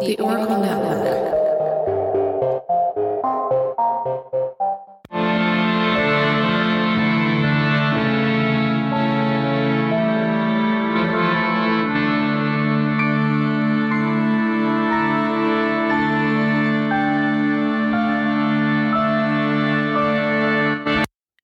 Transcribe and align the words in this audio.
The 0.00 0.16
Oracle 0.18 0.58
Network. 0.58 1.04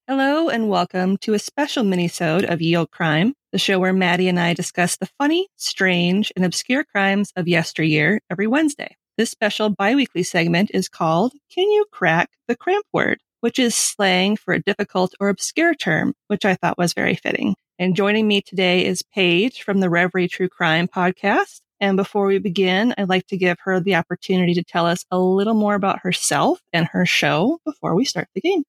Hello 0.09 0.49
and 0.49 0.71
welcome 0.71 1.19
to 1.19 1.35
a 1.35 1.39
special 1.39 1.85
minisode 1.85 2.51
of 2.51 2.63
Ye 2.63 2.75
Olde 2.75 2.91
Crime, 2.91 3.35
the 3.57 3.61
show 3.61 3.79
where 3.79 3.95
Maddie 3.95 4.29
and 4.29 4.39
I 4.39 4.53
discuss 4.53 4.99
the 4.99 5.09
funny, 5.17 5.49
strange, 5.57 6.31
and 6.37 6.45
obscure 6.45 6.85
crimes 6.85 7.33
of 7.37 7.49
yesteryear 7.49 8.21
every 8.31 8.47
Wednesday. 8.47 8.95
This 9.17 9.31
special 9.31 9.71
biweekly 9.71 10.25
segment 10.25 10.71
is 10.75 10.91
called 10.91 11.33
Can 11.51 11.65
You 11.71 11.87
Crack 11.91 12.29
the 12.49 12.55
Cramp 12.55 12.85
Word? 12.93 13.19
which 13.41 13.59
is 13.59 13.75
slang 13.75 14.37
for 14.37 14.53
a 14.53 14.63
difficult 14.63 15.15
or 15.21 15.31
obscure 15.31 15.75
term, 15.75 16.13
which 16.27 16.45
I 16.45 16.55
thought 16.55 16.77
was 16.77 16.93
very 16.93 17.15
fitting. 17.15 17.55
And 17.79 17.97
joining 17.97 18.27
me 18.29 18.43
today 18.43 18.85
is 18.85 19.05
Paige 19.15 19.63
from 19.63 19.81
the 19.81 19.89
Reverie 19.89 20.29
True 20.29 20.49
Crime 20.49 20.89
podcast. 20.89 21.61
And 21.81 21.97
before 21.97 22.27
we 22.27 22.39
begin, 22.39 22.93
I'd 22.99 23.09
like 23.09 23.27
to 23.29 23.39
give 23.39 23.57
her 23.61 23.81
the 23.81 23.95
opportunity 23.95 24.53
to 24.55 24.65
tell 24.65 24.85
us 24.85 25.05
a 25.11 25.19
little 25.19 25.55
more 25.55 25.77
about 25.77 26.01
herself 26.01 26.61
and 26.75 26.87
her 26.89 27.07
show 27.07 27.59
before 27.65 27.95
we 27.95 28.05
start 28.05 28.29
the 28.35 28.41
game. 28.43 28.65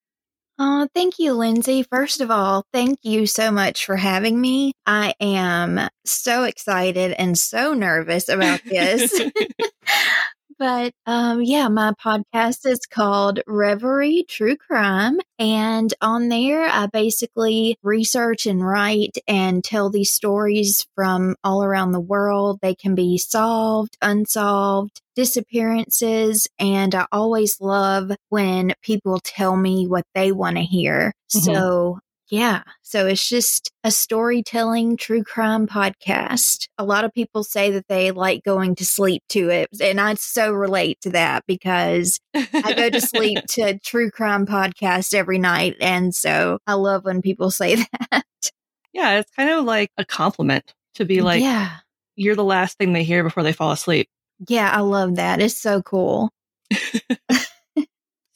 Oh, 0.59 0.87
thank 0.95 1.19
you, 1.19 1.33
Lindsay. 1.33 1.83
First 1.83 2.19
of 2.19 2.31
all, 2.31 2.65
thank 2.73 2.99
you 3.03 3.27
so 3.27 3.51
much 3.51 3.85
for 3.85 3.95
having 3.95 4.39
me. 4.41 4.73
I 4.87 5.13
am 5.19 5.87
so 6.05 6.45
excited 6.45 7.11
and 7.11 7.37
so 7.37 7.73
nervous 7.73 8.27
about 8.27 8.61
this. 8.65 9.21
but 10.59 10.93
um, 11.05 11.41
yeah, 11.41 11.67
my 11.67 11.93
podcast 11.93 12.65
is 12.65 12.79
called 12.89 13.41
Reverie 13.47 14.25
True 14.27 14.57
Crime. 14.57 15.19
And 15.39 15.93
on 16.01 16.29
there, 16.29 16.63
I 16.67 16.87
basically 16.87 17.77
research 17.83 18.45
and 18.47 18.65
write 18.65 19.17
and 19.27 19.63
tell 19.63 19.89
these 19.89 20.13
stories 20.13 20.85
from 20.95 21.35
all 21.43 21.63
around 21.63 21.91
the 21.91 21.99
world. 21.99 22.59
They 22.61 22.75
can 22.75 22.95
be 22.95 23.17
solved, 23.17 23.97
unsolved, 24.01 25.01
disappearances. 25.15 26.47
And 26.59 26.95
I 26.95 27.05
always 27.11 27.59
love 27.61 28.11
when 28.29 28.73
people 28.81 29.19
tell 29.23 29.55
me 29.55 29.87
what 29.87 30.05
they 30.15 30.31
want 30.31 30.57
to 30.57 30.63
hear. 30.63 31.13
Mhm. 31.35 31.41
So 31.43 31.99
yeah. 32.29 32.63
So 32.81 33.07
it's 33.07 33.27
just 33.27 33.71
a 33.83 33.91
storytelling 33.91 34.97
true 34.97 35.23
crime 35.23 35.67
podcast. 35.67 36.67
A 36.77 36.83
lot 36.83 37.05
of 37.05 37.13
people 37.13 37.43
say 37.43 37.71
that 37.71 37.87
they 37.87 38.11
like 38.11 38.43
going 38.43 38.75
to 38.75 38.85
sleep 38.85 39.23
to 39.29 39.49
it. 39.49 39.69
And 39.81 39.99
I 40.01 40.13
so 40.15 40.51
relate 40.51 40.99
to 41.01 41.11
that 41.11 41.45
because 41.47 42.19
I 42.33 42.73
go 42.75 42.89
to 42.89 42.99
sleep 43.01 43.39
to 43.51 43.79
true 43.79 44.11
crime 44.11 44.45
podcast 44.45 45.13
every 45.13 45.39
night. 45.39 45.75
And 45.79 46.13
so 46.13 46.59
I 46.67 46.73
love 46.73 47.05
when 47.05 47.21
people 47.21 47.51
say 47.51 47.75
that. 48.11 48.23
yeah, 48.93 49.19
it's 49.19 49.31
kind 49.31 49.49
of 49.49 49.63
like 49.65 49.91
a 49.97 50.05
compliment 50.05 50.73
to 50.95 51.05
be 51.05 51.21
like, 51.21 51.41
yeah. 51.41 51.77
you're 52.15 52.35
the 52.35 52.43
last 52.43 52.77
thing 52.77 52.93
they 52.93 53.03
hear 53.03 53.23
before 53.23 53.43
they 53.43 53.53
fall 53.53 53.71
asleep. 53.71 54.09
Yeah. 54.47 54.69
I 54.69 54.81
love 54.81 55.15
that. 55.15 55.41
It's 55.41 55.55
so 55.55 55.81
cool. 55.81 56.29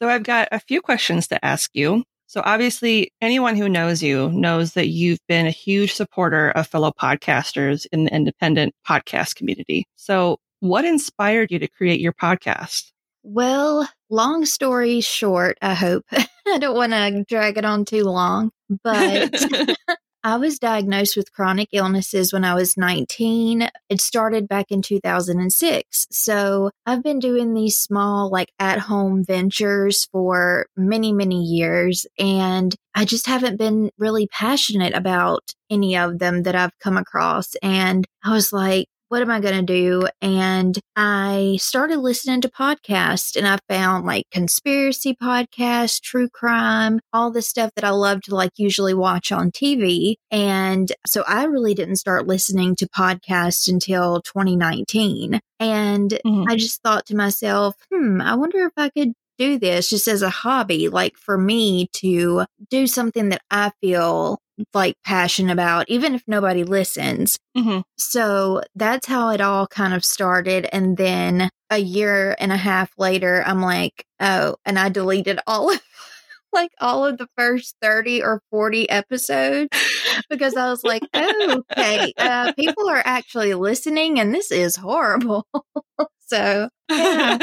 So 0.02 0.10
I've 0.10 0.24
got 0.24 0.48
a 0.52 0.60
few 0.60 0.82
questions 0.82 1.28
to 1.28 1.46
ask 1.46 1.70
you. 1.76 2.04
So 2.32 2.42
obviously, 2.46 3.12
anyone 3.20 3.58
who 3.58 3.68
knows 3.68 4.02
you 4.02 4.30
knows 4.32 4.72
that 4.76 4.88
you've 4.88 5.20
been 5.28 5.48
a 5.48 5.52
huge 5.52 5.94
supporter 5.94 6.52
of 6.52 6.66
fellow 6.66 6.94
podcasters 6.98 7.86
in 7.92 8.06
the 8.06 8.16
independent 8.16 8.74
podcast 8.88 9.36
community. 9.36 9.84
So 9.98 10.38
what 10.62 10.86
inspired 10.86 11.52
you 11.52 11.60
to 11.60 11.68
create 11.68 12.00
your 12.00 12.14
podcast? 12.14 12.94
Well, 13.24 13.86
long 14.10 14.46
story 14.46 15.02
short, 15.02 15.58
I 15.62 15.74
hope. 15.74 16.06
I 16.48 16.58
don't 16.58 16.74
want 16.74 16.94
to 16.94 17.26
drag 17.28 17.58
it 17.58 17.66
on 17.66 17.84
too 17.84 18.06
long, 18.06 18.52
but 18.82 19.34
I 20.24 20.38
was 20.38 20.60
diagnosed 20.60 21.18
with 21.18 21.34
chronic 21.34 21.70
illnesses 21.72 22.32
when 22.32 22.44
I 22.44 22.54
was 22.54 22.78
19. 22.78 23.68
It 23.90 24.02
started 24.02 24.48
back 24.48 24.68
in 24.70 24.84
2006. 24.84 26.08
So 26.12 26.70
I've 26.86 27.02
been 27.02 27.20
doing 27.20 27.54
these 27.54 27.78
small, 27.78 28.30
like 28.30 28.52
at 28.60 28.80
home 28.80 29.24
ventures 29.24 30.06
for 30.12 30.68
many, 30.78 31.12
many 31.12 31.42
years. 31.42 32.06
And 32.20 32.76
I 32.94 33.06
just 33.06 33.26
haven't 33.26 33.58
been 33.58 33.90
really 33.98 34.28
passionate 34.28 34.94
about 34.94 35.54
any 35.72 35.98
of 35.98 36.20
them 36.20 36.44
that 36.44 36.56
I've 36.56 36.78
come 36.80 36.98
across. 36.98 37.56
And 37.64 38.06
I 38.24 38.32
was 38.32 38.54
like, 38.54 38.88
what 39.12 39.22
am 39.22 39.30
I 39.30 39.42
going 39.42 39.66
to 39.66 39.74
do? 39.74 40.08
And 40.22 40.80
I 40.96 41.58
started 41.60 41.98
listening 41.98 42.40
to 42.42 42.50
podcasts 42.50 43.36
and 43.36 43.46
I 43.46 43.58
found 43.68 44.06
like 44.06 44.24
conspiracy 44.32 45.18
podcasts, 45.22 46.00
true 46.00 46.30
crime, 46.30 47.02
all 47.12 47.30
the 47.30 47.42
stuff 47.42 47.72
that 47.76 47.84
I 47.84 47.90
love 47.90 48.22
to 48.22 48.36
like 48.36 48.52
usually 48.56 48.94
watch 48.94 49.34
on 49.34 49.52
TV. 49.52 50.16
And 50.32 50.94
so 51.06 51.26
I 51.28 51.44
really 51.44 51.74
didn't 51.74 51.98
start 51.98 52.26
listening 52.26 52.74
to 52.78 52.88
podcasts 52.88 53.68
until 53.68 54.22
2019. 54.22 55.42
And 55.60 56.18
Mhm. 56.26 56.46
I 56.50 56.56
just 56.56 56.82
thought 56.82 57.06
to 57.08 57.16
myself, 57.18 57.76
hmm, 57.94 58.22
I 58.22 58.36
wonder 58.36 58.60
if 58.66 58.72
I 58.78 58.88
could 58.92 59.12
do 59.38 59.60
this 59.60 59.90
just 59.90 60.08
as 60.08 60.22
a 60.22 60.30
hobby, 60.30 60.88
like 60.88 61.18
for 61.18 61.38
me 61.38 61.88
to 61.96 62.46
do 62.70 62.88
something 62.88 63.28
that 63.30 63.42
I 63.52 63.72
feel 63.82 64.40
like 64.74 64.96
passion 65.06 65.50
about, 65.50 65.90
even 65.90 66.16
if 66.16 66.24
nobody 66.28 66.64
listens. 66.64 67.38
Mhm. 67.56 67.84
So 67.98 68.62
that's 68.76 69.08
how 69.08 69.30
it 69.30 69.42
all 69.42 69.68
kind 69.68 69.94
of 69.94 70.06
started. 70.06 70.68
And 70.72 70.98
then 70.98 71.50
a 71.70 71.78
year 71.78 72.36
and 72.40 72.52
a 72.52 72.58
half 72.58 72.92
later, 72.98 73.44
I'm 73.46 73.62
like, 73.62 74.06
oh, 74.20 74.56
and 74.66 74.78
I 74.78 74.90
deleted 74.90 75.40
all 75.48 75.72
of 75.72 75.82
like 76.54 76.72
all 76.80 77.06
of 77.06 77.18
the 77.18 77.28
first 77.38 77.76
30 77.82 78.24
or 78.24 78.42
40 78.52 78.90
episodes 78.90 79.70
because 80.30 80.56
I 80.56 80.70
was 80.70 80.84
like, 80.84 81.04
oh, 81.14 81.64
okay, 81.72 82.12
uh, 82.18 82.54
people 82.54 82.90
are 82.90 83.02
actually 83.04 83.54
listening 83.54 84.20
and 84.20 84.34
this 84.34 84.52
is 84.52 84.76
horrible. 84.76 85.46
so, 86.28 86.70
yeah. 86.90 87.38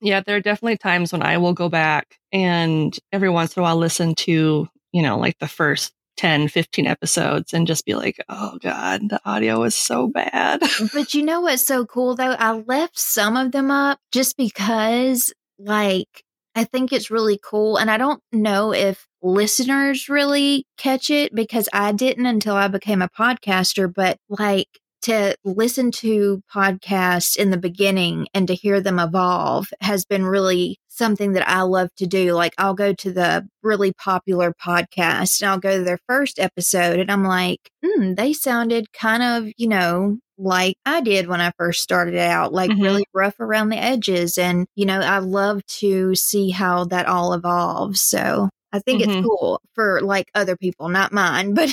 yeah, 0.00 0.20
there 0.20 0.36
are 0.36 0.40
definitely 0.40 0.76
times 0.76 1.12
when 1.12 1.22
I 1.22 1.38
will 1.38 1.54
go 1.54 1.68
back 1.68 2.16
and 2.32 2.96
every 3.10 3.30
once 3.30 3.56
in 3.56 3.60
a 3.60 3.62
while 3.62 3.76
listen 3.76 4.14
to, 4.16 4.68
you 4.94 5.02
know, 5.02 5.18
like 5.18 5.36
the 5.40 5.48
first 5.48 5.92
10, 6.18 6.46
15 6.46 6.86
episodes 6.86 7.52
and 7.52 7.66
just 7.66 7.84
be 7.84 7.94
like, 7.94 8.24
oh 8.28 8.56
God, 8.62 9.10
the 9.10 9.20
audio 9.24 9.64
is 9.64 9.74
so 9.74 10.06
bad. 10.06 10.62
But 10.94 11.14
you 11.14 11.24
know 11.24 11.40
what's 11.40 11.66
so 11.66 11.84
cool 11.84 12.14
though? 12.14 12.36
I 12.38 12.52
left 12.52 12.96
some 12.96 13.36
of 13.36 13.50
them 13.50 13.72
up 13.72 13.98
just 14.12 14.36
because, 14.36 15.34
like, 15.58 16.22
I 16.54 16.62
think 16.62 16.92
it's 16.92 17.10
really 17.10 17.40
cool. 17.42 17.76
And 17.76 17.90
I 17.90 17.98
don't 17.98 18.22
know 18.30 18.72
if 18.72 19.04
listeners 19.20 20.08
really 20.08 20.64
catch 20.78 21.10
it 21.10 21.34
because 21.34 21.68
I 21.72 21.90
didn't 21.90 22.26
until 22.26 22.54
I 22.54 22.68
became 22.68 23.02
a 23.02 23.08
podcaster. 23.08 23.92
But 23.92 24.18
like, 24.28 24.68
to 25.02 25.36
listen 25.44 25.90
to 25.90 26.40
podcasts 26.54 27.36
in 27.36 27.50
the 27.50 27.58
beginning 27.58 28.28
and 28.32 28.46
to 28.46 28.54
hear 28.54 28.80
them 28.80 28.98
evolve 29.00 29.68
has 29.80 30.04
been 30.04 30.24
really 30.24 30.78
something 30.96 31.32
that 31.32 31.48
I 31.48 31.62
love 31.62 31.88
to 31.96 32.06
do. 32.06 32.32
Like 32.34 32.54
I'll 32.58 32.74
go 32.74 32.92
to 32.94 33.12
the 33.12 33.48
really 33.62 33.92
popular 33.92 34.54
podcast 34.54 35.40
and 35.42 35.50
I'll 35.50 35.58
go 35.58 35.78
to 35.78 35.84
their 35.84 35.98
first 36.08 36.38
episode 36.38 36.98
and 37.00 37.10
I'm 37.10 37.24
like, 37.24 37.58
hmm, 37.84 38.14
they 38.14 38.32
sounded 38.32 38.92
kind 38.92 39.22
of, 39.22 39.52
you 39.56 39.68
know, 39.68 40.18
like 40.38 40.76
I 40.86 41.00
did 41.00 41.26
when 41.28 41.40
I 41.40 41.52
first 41.58 41.82
started 41.82 42.16
out, 42.16 42.52
like 42.52 42.70
Mhm. 42.70 42.82
really 42.82 43.04
rough 43.14 43.38
around 43.40 43.68
the 43.70 43.76
edges. 43.82 44.38
And, 44.38 44.66
you 44.74 44.86
know, 44.86 45.00
I 45.00 45.18
love 45.18 45.64
to 45.80 46.14
see 46.14 46.50
how 46.50 46.84
that 46.86 47.06
all 47.06 47.32
evolves. 47.34 48.00
So 48.00 48.48
I 48.72 48.80
think 48.80 49.00
Mhm. 49.00 49.04
it's 49.04 49.16
cool 49.22 49.60
for 49.74 50.00
like 50.00 50.30
other 50.34 50.56
people, 50.56 50.88
not 50.88 51.12
mine, 51.12 51.54
but 51.54 51.72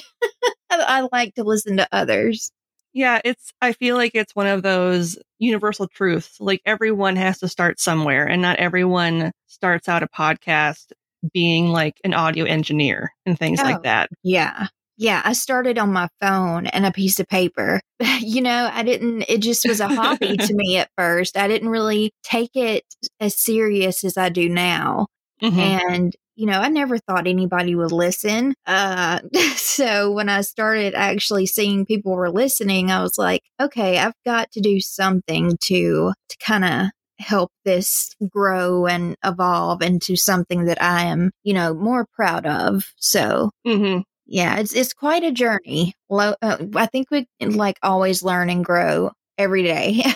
I, 0.70 0.80
I 1.02 1.08
like 1.12 1.36
to 1.36 1.44
listen 1.44 1.78
to 1.78 1.88
others. 1.92 2.52
Yeah, 2.94 3.22
it's, 3.24 3.54
I 3.62 3.74
feel 3.74 3.96
like 3.96 4.12
it's 4.16 4.36
one 4.36 4.48
of 4.48 4.64
those 4.64 5.18
universal 5.40 5.88
truths. 5.88 6.38
Like 6.40 6.62
everyone 6.66 7.16
has 7.16 7.40
to 7.40 7.48
start 7.48 7.80
somewhere 7.80 8.26
and 8.28 8.42
not 8.42 8.58
everyone 8.58 9.32
starts 9.48 9.88
out 9.88 10.04
a 10.04 10.08
podcast 10.08 10.92
being 11.34 11.68
like 11.68 11.96
an 12.04 12.14
audio 12.14 12.46
engineer 12.46 13.14
and 13.26 13.38
things 13.38 13.60
Oh. 13.60 13.64
like 13.64 13.84
that. 13.84 14.10
Yeah. 14.24 14.68
Yeah, 14.98 15.22
I 15.26 15.34
started 15.34 15.80
on 15.80 15.92
my 15.94 16.10
phone 16.20 16.68
and 16.68 16.86
a 16.86 16.92
piece 16.92 17.20
of 17.20 17.28
paper. 17.28 17.82
you 18.20 18.42
know, 18.42 18.70
I 18.72 18.84
didn't, 18.84 19.24
it 19.30 19.40
just 19.40 19.68
was 19.68 19.80
a 19.80 19.88
hobby 19.88 20.38
to 20.38 20.54
me 20.56 20.78
at 20.78 20.90
first. 20.98 21.38
I 21.38 21.48
didn't 21.48 21.70
really 21.70 22.12
take 22.24 22.52
it 22.56 22.84
as 23.20 23.40
serious 23.40 24.04
as 24.04 24.18
I 24.18 24.30
do 24.30 24.48
now. 24.50 25.08
Mhm. 25.42 25.58
And, 25.90 26.16
you 26.36 26.46
know, 26.46 26.60
I 26.60 26.70
never 26.70 26.98
thought 26.98 27.28
anybody 27.28 27.76
would 27.76 27.92
listen. 27.92 28.54
Uh, 28.66 29.20
so 29.56 30.12
when 30.12 30.30
I 30.30 30.42
started 30.42 30.94
actually 30.96 31.46
seeing 31.46 31.86
people 31.86 32.14
were 32.16 32.30
listening, 32.32 32.92
I 32.92 33.02
was 33.02 33.18
like, 33.18 33.42
okay, 33.62 33.98
I've 34.00 34.14
got 34.26 34.52
to 34.52 34.62
do 34.62 34.80
something 34.80 35.58
to, 35.64 36.14
to 36.30 36.38
kind 36.46 36.66
of 36.66 36.88
help 37.20 37.52
this 37.66 38.10
grow 38.30 38.88
and 38.88 39.16
evolve 39.24 39.82
into 39.82 40.16
something 40.16 40.66
that 40.66 40.82
I 40.82 41.04
am, 41.06 41.32
you 41.44 41.54
know, 41.54 41.74
more 41.74 42.08
proud 42.16 42.46
of. 42.48 42.86
So 42.98 43.52
Mhm. 43.68 44.04
yeah, 44.26 44.58
it's 44.60 44.74
it's 44.74 44.94
quite 44.94 45.24
a 45.24 45.32
journey. 45.32 45.94
Lo- 46.10 46.36
uh, 46.42 46.58
I 46.76 46.88
think 46.88 47.12
we 47.12 47.28
like 47.42 47.78
always 47.84 48.24
learn 48.24 48.50
and 48.50 48.66
grow 48.66 49.12
every 49.38 49.64
day. 49.64 50.04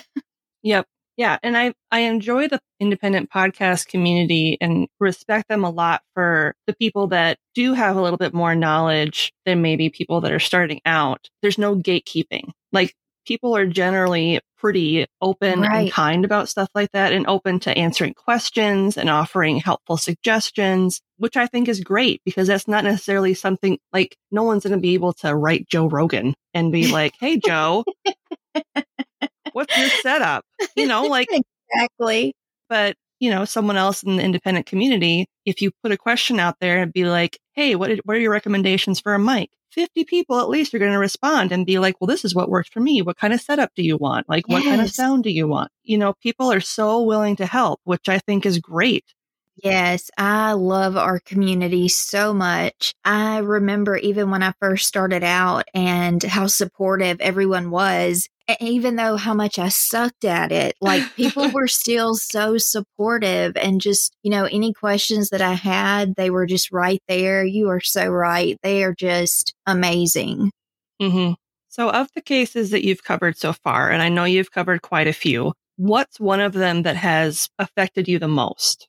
Yep. 0.64 0.88
Yeah. 1.18 1.38
And 1.42 1.56
I, 1.58 1.74
I 1.92 2.02
enjoy 2.02 2.48
the 2.48 2.60
independent 2.80 3.30
podcast 3.30 3.88
community 3.88 4.58
and 4.60 4.88
respect 5.00 5.48
them 5.48 5.64
a 5.64 5.70
lot 5.70 6.02
for 6.14 6.56
the 6.68 6.76
people 6.76 7.08
that 7.08 7.38
do 7.54 7.74
have 7.74 7.96
a 7.96 8.02
little 8.02 8.18
bit 8.18 8.34
more 8.34 8.56
knowledge 8.56 9.34
than 9.46 9.62
maybe 9.62 9.90
people 9.90 10.22
that 10.22 10.32
are 10.32 10.40
starting 10.40 10.82
out. 10.86 11.30
There's 11.42 11.58
no 11.58 11.76
gatekeeping. 11.76 12.52
Like 12.74 12.94
people 13.26 13.56
are 13.56 13.66
generally 13.66 14.40
pretty 14.58 15.06
open 15.22 15.62
right. 15.62 15.84
and 15.84 15.92
kind 15.92 16.26
about 16.26 16.50
stuff 16.50 16.70
like 16.74 16.92
that 16.92 17.14
and 17.14 17.28
open 17.28 17.60
to 17.60 17.78
answering 17.78 18.14
questions 18.14 18.98
and 18.98 19.10
offering 19.10 19.58
helpful 19.58 19.98
suggestions, 19.98 21.02
which 21.18 21.38
I 21.38 21.48
think 21.48 21.68
is 21.68 21.82
great 21.82 22.22
because 22.26 22.48
that's 22.48 22.68
not 22.68 22.84
necessarily 22.84 23.34
something 23.34 23.78
like 23.94 24.18
no 24.32 24.44
one's 24.44 24.64
going 24.64 24.74
to 24.74 24.82
be 24.82 24.94
able 24.94 25.14
to 25.14 25.36
write 25.36 25.68
Joe 25.70 25.88
Rogan 25.88 26.34
and 26.54 26.72
be 26.72 26.92
like, 26.92 27.14
Hey, 27.20 27.38
Joe, 27.38 27.84
what's 29.56 29.78
your 29.78 29.90
setup? 30.02 30.46
You 30.76 30.86
know, 30.86 31.04
like 31.08 31.30
exactly. 31.32 32.36
But 32.70 32.96
you 33.20 33.32
know, 33.32 33.46
someone 33.46 33.78
else 33.78 34.04
in 34.04 34.18
the 34.18 34.24
independent 34.24 34.66
community, 34.66 35.28
if 35.46 35.62
you 35.62 35.72
put 35.82 35.94
a 35.94 35.98
question 35.98 36.40
out 36.40 36.58
there 36.60 36.82
and 36.82 36.92
be 36.92 37.06
like, 37.06 37.40
Hey, 37.54 37.76
what, 37.76 37.90
what 38.04 38.18
are 38.18 38.20
your 38.20 38.32
recommendations 38.32 39.00
for 39.00 39.14
a 39.14 39.20
mic? 39.20 39.50
50 39.72 40.04
people 40.06 40.40
at 40.40 40.50
least 40.50 40.74
are 40.74 40.80
going 40.80 40.92
to 40.92 41.00
respond 41.00 41.52
and 41.52 41.66
be 41.66 41.80
like, 41.80 42.00
well, 42.00 42.08
this 42.08 42.24
is 42.24 42.34
what 42.34 42.50
works 42.50 42.70
for 42.70 42.80
me. 42.80 43.02
What 43.02 43.18
kind 43.18 43.34
of 43.34 43.42
setup 43.42 43.72
do 43.76 43.84
you 43.84 43.98
want? 43.98 44.30
Like, 44.30 44.46
yes. 44.48 44.54
what 44.54 44.64
kind 44.64 44.80
of 44.80 44.90
sound 44.90 45.26
do 45.26 45.30
you 45.30 45.50
want? 45.50 45.70
You 45.84 45.98
know, 45.98 46.14
people 46.14 46.50
are 46.50 46.62
so 46.62 47.02
willing 47.02 47.36
to 47.38 47.46
help, 47.46 47.82
which 47.84 48.08
I 48.08 48.20
think 48.20 48.46
is 48.46 48.60
great. 48.60 49.04
Yes, 49.62 50.12
I 50.18 50.54
love 50.54 50.96
our 50.96 51.20
community 51.20 51.90
so 51.90 52.34
much. 52.34 52.94
I 53.04 53.40
remember 53.40 53.98
even 53.98 54.30
when 54.30 54.44
I 54.44 54.54
first 54.62 54.88
started 54.88 55.24
out 55.24 55.66
and 55.74 56.22
how 56.24 56.48
supportive 56.48 57.20
everyone 57.20 57.70
was 57.70 58.30
even 58.60 58.96
though 58.96 59.18
how 59.18 59.34
much 59.34 59.58
I 59.58 59.70
sucked 59.70 60.26
at 60.26 60.52
it, 60.52 60.76
like 60.82 61.16
people 61.16 61.50
were 61.54 61.68
still 61.68 62.16
so 62.16 62.58
supportive 62.58 63.58
and 63.58 63.82
just, 63.82 64.16
you 64.24 64.32
know, 64.32 64.46
any 64.46 64.74
questions 64.74 65.30
that 65.30 65.42
I 65.42 65.54
had, 65.54 66.16
they 66.16 66.30
were 66.30 66.46
just 66.46 66.72
right 66.72 67.02
there. 67.08 67.44
You 67.44 67.70
are 67.70 67.82
so 67.82 68.08
right. 68.08 68.58
They 68.62 68.84
are 68.84 68.94
just 68.94 69.54
amazing. 69.66 70.52
Mm-hmm. 71.02 71.34
So, 71.70 71.90
of 71.90 72.08
the 72.16 72.22
cases 72.22 72.72
that 72.72 72.86
you've 72.86 73.04
covered 73.04 73.38
so 73.38 73.52
far, 73.52 73.90
and 73.90 74.02
I 74.02 74.10
know 74.10 74.24
you've 74.24 74.52
covered 74.52 74.82
quite 74.82 75.08
a 75.08 75.14
few, 75.14 75.54
what's 75.76 76.20
one 76.20 76.40
of 76.40 76.54
them 76.54 76.84
that 76.84 76.96
has 76.96 77.50
affected 77.60 78.08
you 78.08 78.18
the 78.20 78.30
most? 78.30 78.88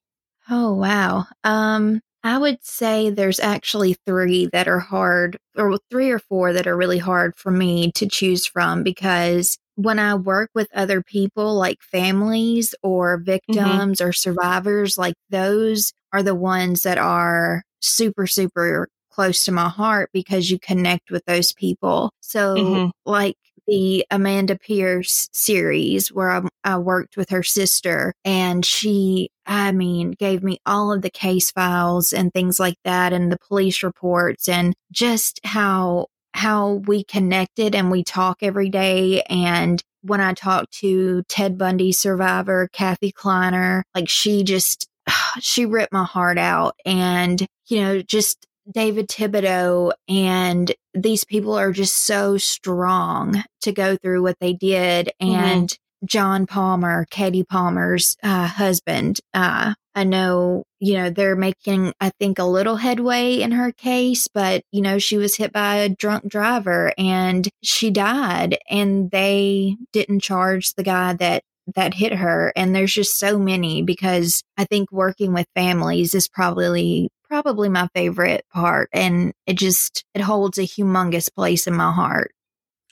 Oh, 0.49 0.75
wow. 0.75 1.25
Um, 1.43 2.01
I 2.27 2.39
would 2.39 2.65
say 2.65 3.09
there's 3.09 3.39
actually 3.39 3.95
three 4.05 4.47
that 4.47 4.67
are 4.67 4.81
hard, 4.81 5.39
or 5.57 5.79
three 5.91 6.11
or 6.11 6.19
four 6.19 6.53
that 6.53 6.67
are 6.67 6.77
really 6.77 6.99
hard 6.99 7.37
for 7.37 7.53
me 7.53 7.93
to 7.93 8.09
choose 8.09 8.47
from 8.47 8.83
because 8.83 9.57
when 9.77 10.01
I 10.01 10.17
work 10.17 10.51
with 10.53 10.67
other 10.75 11.03
people, 11.03 11.55
like 11.55 11.81
families 11.81 12.75
or 12.83 13.17
mm-hmm. 13.17 13.25
victims 13.27 13.99
mm-hmm. 14.01 14.09
or 14.09 14.13
survivors, 14.13 14.99
like 14.99 15.15
those 15.31 15.93
are 16.13 16.25
the 16.25 16.35
ones 16.35 16.83
that 16.83 16.99
are 16.99 17.63
super, 17.81 18.27
super 18.27 18.89
close 19.09 19.45
to 19.45 19.53
my 19.53 19.69
heart 19.69 20.11
because 20.13 20.51
you 20.51 20.59
connect 20.59 21.13
with 21.13 21.25
those 21.27 21.53
people. 21.53 22.11
So, 22.23 22.57
mm-hmm. 22.57 22.91
like 23.09 23.37
the 23.67 24.05
Amanda 24.11 24.57
Pierce 24.57 25.29
series 25.33 26.13
where 26.13 26.31
I, 26.31 26.43
I, 26.65 26.79
worked 26.79 27.17
with 27.17 27.31
her 27.31 27.43
sister 27.43 28.15
and 28.25 28.65
she, 28.65 29.31
I 29.47 29.73
mean, 29.73 30.13
gave 30.13 30.43
me 30.43 30.59
all 30.67 30.93
of 30.93 31.03
the 31.03 31.11
case 31.11 31.51
files 31.51 32.13
and 32.13 32.33
things 32.33 32.61
like 32.61 32.77
that 32.85 33.13
and 33.13 33.31
the 33.31 33.39
police 33.39 33.83
reports 33.83 34.49
and 34.49 34.75
just 34.93 35.41
how, 35.45 36.07
how 36.35 36.75
we 36.87 37.03
connected 37.05 37.75
and 37.75 37.91
we 37.91 38.05
talk 38.05 38.39
every 38.43 38.69
day. 38.69 39.23
And 39.23 39.83
when 40.03 40.21
I 40.21 40.35
talked 40.35 40.73
to 40.79 41.23
Ted 41.29 41.59
Bundy 41.59 41.93
survivor, 41.93 42.69
Kathy 42.73 43.11
Kleiner, 43.11 43.85
like 43.95 44.09
she 44.09 44.45
just, 44.45 44.89
she 45.41 45.67
ripped 45.67 45.93
my 45.93 46.05
heart 46.05 46.39
out 46.39 46.77
and, 46.85 47.45
you 47.67 47.81
know, 47.81 48.03
just 48.03 48.47
David 48.71 49.09
Thibodeau 49.09 49.93
and 50.09 50.73
these 50.97 51.25
people 51.25 51.59
are 51.59 51.73
just 51.73 52.05
so 52.05 52.37
strong 52.37 53.45
to 53.63 53.73
go 53.73 53.97
through 53.97 54.23
what 54.23 54.39
they 54.41 54.53
did. 54.53 55.13
Mm-hmm. 55.23 55.35
And 55.35 55.79
John 56.05 56.47
Palmer, 56.47 57.07
Katie 57.11 57.45
Palmer's 57.45 58.17
uh, 58.23 58.47
husband, 58.47 59.21
uh, 59.35 59.75
I 59.95 60.05
know, 60.05 60.65
you 60.79 60.95
know, 60.95 61.09
they're 61.09 61.37
making, 61.37 61.95
I 62.01 62.11
think, 62.21 62.39
a 62.39 62.45
little 62.45 62.77
headway 62.77 63.41
in 63.41 63.53
her 63.53 63.73
case, 63.73 64.29
but, 64.29 64.63
you 64.71 64.83
know, 64.83 64.99
she 64.99 65.17
was 65.17 65.37
hit 65.37 65.53
by 65.53 65.77
a 65.77 65.89
drunk 65.89 66.29
driver 66.29 66.93
and 66.99 67.49
she 67.63 67.91
died 67.91 68.59
and 68.69 69.11
they 69.11 69.77
didn't 69.93 70.21
charge 70.21 70.75
the 70.75 70.83
guy 70.83 71.15
that 71.15 71.43
that 71.75 71.95
hit 71.95 72.13
her 72.13 72.53
and 72.55 72.75
there's 72.75 72.93
just 72.93 73.19
so 73.19 73.41
many 73.41 73.83
because 73.83 74.45
i 74.57 74.65
think 74.65 74.91
working 74.93 75.33
with 75.33 75.47
families 75.57 76.15
is 76.15 76.29
probably 76.29 77.11
probably 77.29 77.69
my 77.69 77.89
favorite 77.95 78.45
part 78.53 78.89
and 78.93 79.33
it 79.47 79.55
just 79.55 80.05
it 80.15 80.21
holds 80.21 80.59
a 80.59 80.63
humongous 80.63 81.33
place 81.33 81.67
in 81.67 81.75
my 81.75 81.93
heart. 81.93 82.33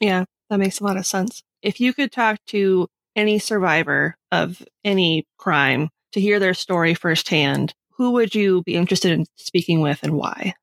Yeah 0.00 0.24
that 0.50 0.58
makes 0.58 0.80
a 0.80 0.84
lot 0.84 0.96
of 0.96 1.06
sense. 1.06 1.42
If 1.62 1.80
you 1.80 1.92
could 1.92 2.12
talk 2.12 2.38
to 2.48 2.88
any 3.16 3.38
survivor 3.38 4.16
of 4.30 4.62
any 4.84 5.26
crime 5.38 5.88
to 6.12 6.20
hear 6.20 6.38
their 6.38 6.54
story 6.54 6.94
firsthand 6.94 7.74
who 7.96 8.10
would 8.12 8.34
you 8.34 8.62
be 8.64 8.74
interested 8.74 9.12
in 9.12 9.24
speaking 9.36 9.80
with 9.80 10.02
and 10.02 10.14
why? 10.14 10.54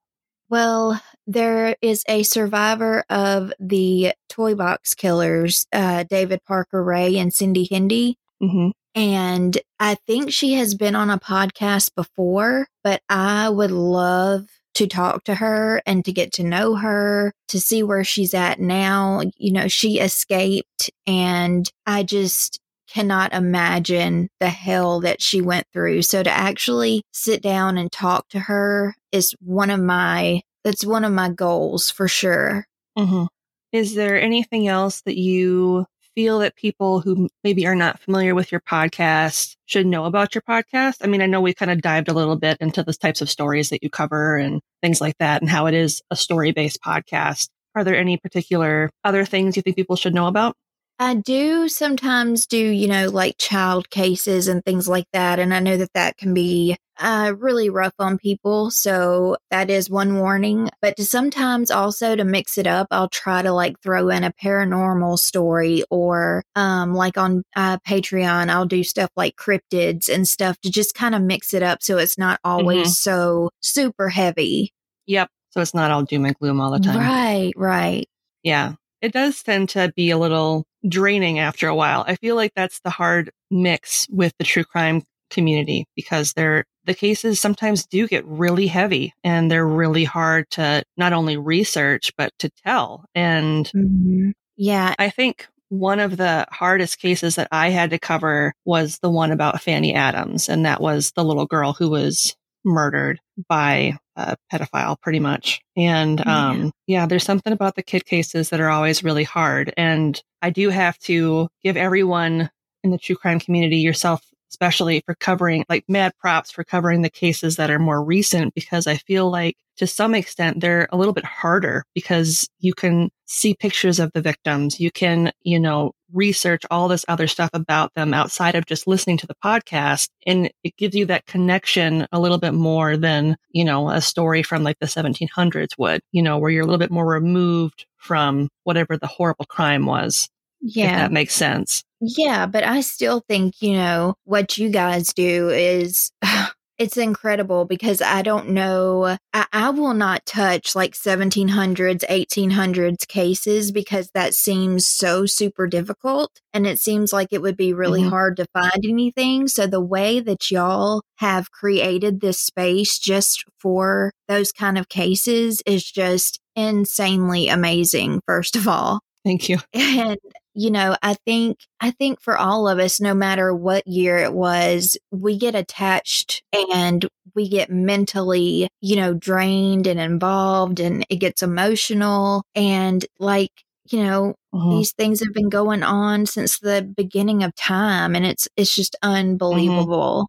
Well 0.49 1.01
there 1.27 1.75
is 1.81 2.03
a 2.09 2.23
survivor 2.23 3.05
of 3.09 3.53
the 3.59 4.13
toy 4.27 4.55
box 4.55 4.93
killers 4.93 5.65
uh, 5.71 6.03
david 6.09 6.43
parker 6.45 6.83
ray 6.83 7.17
and 7.17 7.33
cindy 7.33 7.67
hendy 7.71 8.17
mm-hmm. 8.41 8.69
And 8.93 9.57
I 9.79 9.95
think 9.95 10.31
she 10.31 10.53
has 10.55 10.75
been 10.75 10.95
on 10.95 11.09
a 11.09 11.19
podcast 11.19 11.95
before, 11.95 12.67
but 12.83 13.01
I 13.09 13.49
would 13.49 13.71
love 13.71 14.47
to 14.73 14.87
talk 14.87 15.25
to 15.25 15.35
her 15.35 15.81
and 15.85 16.05
to 16.05 16.13
get 16.13 16.33
to 16.33 16.43
know 16.43 16.75
her, 16.75 17.33
to 17.49 17.59
see 17.59 17.83
where 17.83 18.03
she's 18.03 18.33
at 18.33 18.59
now. 18.59 19.21
You 19.37 19.51
know, 19.51 19.67
she 19.67 19.99
escaped 19.99 20.89
and 21.05 21.69
I 21.85 22.03
just 22.03 22.59
cannot 22.89 23.33
imagine 23.33 24.29
the 24.39 24.49
hell 24.49 25.01
that 25.01 25.21
she 25.21 25.41
went 25.41 25.65
through. 25.71 26.01
So 26.01 26.23
to 26.23 26.29
actually 26.29 27.03
sit 27.11 27.41
down 27.41 27.77
and 27.77 27.91
talk 27.91 28.27
to 28.29 28.39
her 28.39 28.95
is 29.11 29.35
one 29.39 29.69
of 29.69 29.79
my, 29.79 30.41
that's 30.63 30.85
one 30.85 31.05
of 31.05 31.13
my 31.13 31.29
goals 31.29 31.89
for 31.89 32.07
sure. 32.07 32.65
Mm-hmm. 32.97 33.25
Is 33.71 33.95
there 33.95 34.19
anything 34.19 34.67
else 34.67 35.01
that 35.03 35.17
you 35.17 35.85
feel 36.15 36.39
that 36.39 36.55
people 36.55 36.99
who 37.01 37.29
maybe 37.43 37.65
are 37.67 37.75
not 37.75 37.99
familiar 37.99 38.35
with 38.35 38.51
your 38.51 38.61
podcast 38.61 39.55
should 39.65 39.85
know 39.85 40.05
about 40.05 40.35
your 40.35 40.41
podcast? 40.41 40.97
I 41.01 41.07
mean, 41.07 41.21
I 41.21 41.25
know 41.25 41.41
we 41.41 41.53
kind 41.53 41.71
of 41.71 41.81
dived 41.81 42.09
a 42.09 42.13
little 42.13 42.35
bit 42.35 42.57
into 42.59 42.83
the 42.83 42.93
types 42.93 43.21
of 43.21 43.29
stories 43.29 43.69
that 43.69 43.83
you 43.83 43.89
cover 43.89 44.35
and 44.35 44.61
things 44.81 45.01
like 45.01 45.17
that 45.19 45.41
and 45.41 45.49
how 45.49 45.67
it 45.67 45.73
is 45.73 46.01
a 46.11 46.15
story 46.15 46.51
based 46.51 46.81
podcast. 46.81 47.49
Are 47.75 47.83
there 47.83 47.97
any 47.97 48.17
particular 48.17 48.89
other 49.03 49.25
things 49.25 49.55
you 49.55 49.61
think 49.61 49.75
people 49.75 49.95
should 49.95 50.13
know 50.13 50.27
about? 50.27 50.55
I 50.99 51.15
do 51.15 51.67
sometimes 51.67 52.45
do, 52.45 52.57
you 52.57 52.87
know, 52.87 53.09
like 53.09 53.35
child 53.39 53.89
cases 53.89 54.47
and 54.47 54.63
things 54.63 54.87
like 54.87 55.07
that. 55.13 55.39
And 55.39 55.53
I 55.53 55.59
know 55.59 55.77
that 55.77 55.93
that 55.93 56.17
can 56.17 56.33
be 56.33 56.77
uh, 56.99 57.33
really 57.37 57.69
rough 57.69 57.95
on 57.97 58.17
people. 58.17 58.69
So 58.69 59.37
that 59.49 59.69
is 59.69 59.89
one 59.89 60.19
warning. 60.19 60.69
But 60.81 60.97
to 60.97 61.05
sometimes 61.05 61.71
also 61.71 62.15
to 62.15 62.23
mix 62.23 62.57
it 62.57 62.67
up, 62.67 62.87
I'll 62.91 63.09
try 63.09 63.41
to 63.41 63.51
like 63.51 63.81
throw 63.81 64.09
in 64.09 64.23
a 64.23 64.31
paranormal 64.31 65.17
story 65.17 65.83
or 65.89 66.43
um, 66.55 66.93
like 66.93 67.17
on 67.17 67.43
uh, 67.55 67.77
Patreon, 67.79 68.49
I'll 68.49 68.65
do 68.67 68.83
stuff 68.83 69.09
like 69.15 69.35
cryptids 69.35 70.07
and 70.07 70.27
stuff 70.27 70.59
to 70.61 70.69
just 70.69 70.93
kind 70.93 71.15
of 71.15 71.21
mix 71.23 71.53
it 71.53 71.63
up 71.63 71.81
so 71.81 71.97
it's 71.97 72.17
not 72.17 72.39
always 72.43 72.87
mm-hmm. 72.87 72.91
so 72.91 73.49
super 73.61 74.09
heavy. 74.09 74.71
Yep. 75.07 75.29
So 75.49 75.61
it's 75.61 75.73
not 75.73 75.91
all 75.91 76.03
doom 76.03 76.25
and 76.25 76.35
gloom 76.35 76.61
all 76.61 76.71
the 76.71 76.79
time. 76.79 76.97
Right, 76.97 77.53
right. 77.57 78.07
Yeah. 78.43 78.73
It 79.01 79.13
does 79.13 79.41
tend 79.41 79.69
to 79.69 79.91
be 79.95 80.11
a 80.11 80.17
little 80.17 80.65
draining 80.87 81.39
after 81.39 81.67
a 81.67 81.75
while. 81.75 82.03
I 82.07 82.15
feel 82.15 82.35
like 82.35 82.53
that's 82.55 82.79
the 82.81 82.89
hard 82.89 83.31
mix 83.49 84.07
with 84.09 84.33
the 84.37 84.43
true 84.43 84.63
crime 84.63 85.03
community 85.29 85.85
because 85.95 86.33
they're 86.33 86.65
the 86.85 86.93
cases 86.93 87.39
sometimes 87.39 87.85
do 87.85 88.07
get 88.07 88.25
really 88.25 88.67
heavy 88.67 89.13
and 89.23 89.49
they're 89.49 89.67
really 89.67 90.03
hard 90.03 90.49
to 90.51 90.83
not 90.97 91.13
only 91.13 91.37
research 91.37 92.11
but 92.17 92.31
to 92.39 92.49
tell 92.65 93.05
and 93.15 93.67
mm-hmm. 93.67 94.31
yeah 94.57 94.93
i 94.99 95.09
think 95.09 95.47
one 95.69 95.99
of 95.99 96.17
the 96.17 96.45
hardest 96.51 96.99
cases 96.99 97.35
that 97.35 97.47
i 97.51 97.69
had 97.69 97.91
to 97.91 97.99
cover 97.99 98.53
was 98.65 98.99
the 98.99 99.09
one 99.09 99.31
about 99.31 99.61
fanny 99.61 99.93
adams 99.93 100.49
and 100.49 100.65
that 100.65 100.81
was 100.81 101.11
the 101.15 101.23
little 101.23 101.45
girl 101.45 101.73
who 101.73 101.89
was 101.89 102.35
murdered 102.63 103.19
by 103.49 103.97
a 104.15 104.37
pedophile 104.51 104.99
pretty 105.01 105.19
much. 105.19 105.61
And 105.75 106.25
um, 106.27 106.71
yeah. 106.87 107.01
yeah, 107.01 107.05
there's 107.05 107.23
something 107.23 107.53
about 107.53 107.75
the 107.75 107.83
kid 107.83 108.05
cases 108.05 108.49
that 108.49 108.59
are 108.59 108.69
always 108.69 109.03
really 109.03 109.23
hard. 109.23 109.73
And 109.77 110.21
I 110.41 110.49
do 110.49 110.69
have 110.69 110.97
to 110.99 111.47
give 111.63 111.77
everyone 111.77 112.49
in 112.83 112.91
the 112.91 112.97
true 112.97 113.15
crime 113.15 113.39
community, 113.39 113.77
yourself 113.77 114.21
especially 114.51 115.01
for 115.05 115.15
covering 115.15 115.65
like 115.69 115.85
mad 115.87 116.13
props 116.19 116.51
for 116.51 116.63
covering 116.63 117.01
the 117.01 117.09
cases 117.09 117.55
that 117.55 117.71
are 117.71 117.79
more 117.79 118.03
recent 118.03 118.53
because 118.53 118.85
I 118.87 118.95
feel 118.97 119.29
like 119.29 119.55
to 119.77 119.87
some 119.87 120.13
extent 120.13 120.59
they're 120.59 120.87
a 120.91 120.97
little 120.97 121.13
bit 121.13 121.25
harder 121.25 121.85
because 121.95 122.47
you 122.59 122.73
can 122.73 123.09
see 123.25 123.55
pictures 123.55 123.99
of 123.99 124.11
the 124.13 124.21
victims. 124.21 124.79
You 124.79 124.91
can, 124.91 125.31
you 125.41 125.59
know, 125.59 125.93
research 126.13 126.63
all 126.69 126.87
this 126.87 127.05
other 127.07 127.27
stuff 127.27 127.49
about 127.53 127.93
them 127.95 128.13
outside 128.13 128.55
of 128.55 128.65
just 128.65 128.87
listening 128.87 129.17
to 129.17 129.27
the 129.27 129.37
podcast. 129.43 130.09
And 130.27 130.51
it 130.63 130.75
gives 130.77 130.95
you 130.95 131.05
that 131.05 131.25
connection 131.25 132.05
a 132.11 132.19
little 132.19 132.37
bit 132.37 132.53
more 132.53 132.97
than, 132.97 133.37
you 133.51 133.63
know, 133.63 133.89
a 133.89 134.01
story 134.01 134.43
from 134.43 134.63
like 134.63 134.77
the 134.79 134.87
1700s 134.87 135.77
would, 135.77 136.01
you 136.11 136.21
know, 136.21 136.37
where 136.37 136.51
you're 136.51 136.63
a 136.63 136.65
little 136.65 136.77
bit 136.77 136.91
more 136.91 137.07
removed 137.07 137.85
from 137.97 138.49
whatever 138.63 138.97
the 138.97 139.07
horrible 139.07 139.45
crime 139.45 139.85
was. 139.85 140.29
Yeah. 140.61 140.97
that 140.97 141.11
makes 141.11 141.33
sense. 141.33 141.83
Yeah, 142.01 142.47
but 142.47 142.63
I 142.63 142.81
still 142.81 143.23
think, 143.29 143.61
you 143.61 143.73
know, 143.73 144.15
what 144.25 144.57
you 144.57 144.69
guys 144.69 145.13
do 145.13 145.49
is 145.49 146.11
it's 146.79 146.97
incredible 146.97 147.65
because 147.65 148.01
I 148.01 148.23
don't 148.23 148.49
know. 148.49 149.17
I, 149.33 149.45
I, 149.53 149.69
will 149.69 149.93
not 149.93 150.25
touch 150.25 150.75
like 150.75 150.93
1700s, 150.93 152.03
1800s 152.09 153.07
cases 153.07 153.71
because 153.71 154.09
that 154.15 154.33
seems 154.33 154.87
so 154.87 155.27
super 155.27 155.67
difficult. 155.67 156.41
And 156.53 156.65
it 156.65 156.79
seems 156.79 157.13
like 157.13 157.27
it 157.31 157.43
would 157.43 157.55
be 157.55 157.71
really 157.71 158.01
mm-hmm. 158.01 158.09
hard 158.09 158.37
to 158.37 158.47
find 158.51 158.83
anything. 158.83 159.47
So 159.47 159.67
the 159.67 159.79
way 159.79 160.19
that 160.21 160.49
y'all 160.49 161.03
have 161.17 161.51
created 161.51 162.19
this 162.19 162.39
space 162.39 162.97
just 162.97 163.45
for 163.59 164.11
those 164.27 164.51
kind 164.51 164.79
of 164.79 164.89
cases 164.89 165.61
is 165.67 165.83
just 165.83 166.39
insanely 166.55 167.47
amazing, 167.47 168.21
first 168.25 168.55
of 168.55 168.67
all. 168.67 169.01
Thank 169.23 169.49
you. 169.49 169.59
And 169.73 170.17
you 170.53 170.71
know, 170.71 170.95
I 171.01 171.15
think, 171.25 171.59
I 171.79 171.91
think 171.91 172.21
for 172.21 172.37
all 172.37 172.67
of 172.67 172.79
us, 172.79 172.99
no 172.99 173.13
matter 173.13 173.53
what 173.53 173.87
year 173.87 174.17
it 174.17 174.33
was, 174.33 174.97
we 175.11 175.37
get 175.37 175.55
attached 175.55 176.43
and 176.71 177.07
we 177.35 177.47
get 177.47 177.69
mentally, 177.69 178.67
you 178.81 178.95
know, 178.95 179.13
drained 179.13 179.87
and 179.87 179.99
involved 179.99 180.79
and 180.79 181.05
it 181.09 181.17
gets 181.17 181.41
emotional. 181.41 182.43
And 182.55 183.05
like, 183.19 183.51
you 183.89 184.03
know, 184.03 184.35
mm-hmm. 184.53 184.77
these 184.77 184.91
things 184.91 185.21
have 185.21 185.33
been 185.33 185.49
going 185.49 185.83
on 185.83 186.25
since 186.25 186.59
the 186.59 186.81
beginning 186.81 187.43
of 187.43 187.55
time 187.55 188.15
and 188.15 188.25
it's, 188.25 188.47
it's 188.57 188.75
just 188.75 188.95
mm-hmm. 189.03 189.15
unbelievable. 189.15 190.27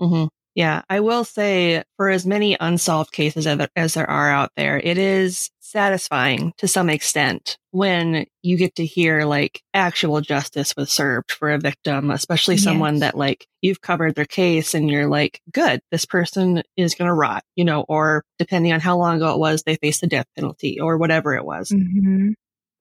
Mm-hmm. 0.00 0.14
Mm-hmm. 0.14 0.26
Yeah, 0.54 0.82
I 0.88 1.00
will 1.00 1.24
say 1.24 1.82
for 1.96 2.08
as 2.08 2.24
many 2.24 2.56
unsolved 2.60 3.10
cases 3.10 3.46
as 3.74 3.94
there 3.94 4.08
are 4.08 4.30
out 4.30 4.50
there, 4.56 4.78
it 4.78 4.98
is 4.98 5.50
satisfying 5.64 6.52
to 6.58 6.68
some 6.68 6.90
extent 6.90 7.56
when 7.70 8.26
you 8.42 8.56
get 8.56 8.74
to 8.76 8.84
hear 8.84 9.24
like 9.24 9.62
actual 9.72 10.20
justice 10.20 10.74
was 10.76 10.90
served 10.90 11.32
for 11.32 11.50
a 11.50 11.58
victim, 11.58 12.10
especially 12.10 12.56
someone 12.56 12.94
yes. 12.94 13.00
that 13.00 13.16
like 13.16 13.46
you've 13.62 13.80
covered 13.80 14.14
their 14.14 14.26
case 14.26 14.74
and 14.74 14.90
you're 14.90 15.08
like, 15.08 15.40
good, 15.50 15.80
this 15.90 16.04
person 16.04 16.62
is 16.76 16.94
going 16.94 17.08
to 17.08 17.14
rot, 17.14 17.42
you 17.56 17.64
know, 17.64 17.84
or 17.88 18.22
depending 18.38 18.72
on 18.72 18.80
how 18.80 18.96
long 18.96 19.16
ago 19.16 19.32
it 19.32 19.38
was, 19.38 19.62
they 19.62 19.76
faced 19.76 20.02
the 20.02 20.06
death 20.06 20.26
penalty 20.36 20.78
or 20.78 20.98
whatever 20.98 21.34
it 21.34 21.44
was. 21.44 21.70
Mm-hmm. 21.70 22.32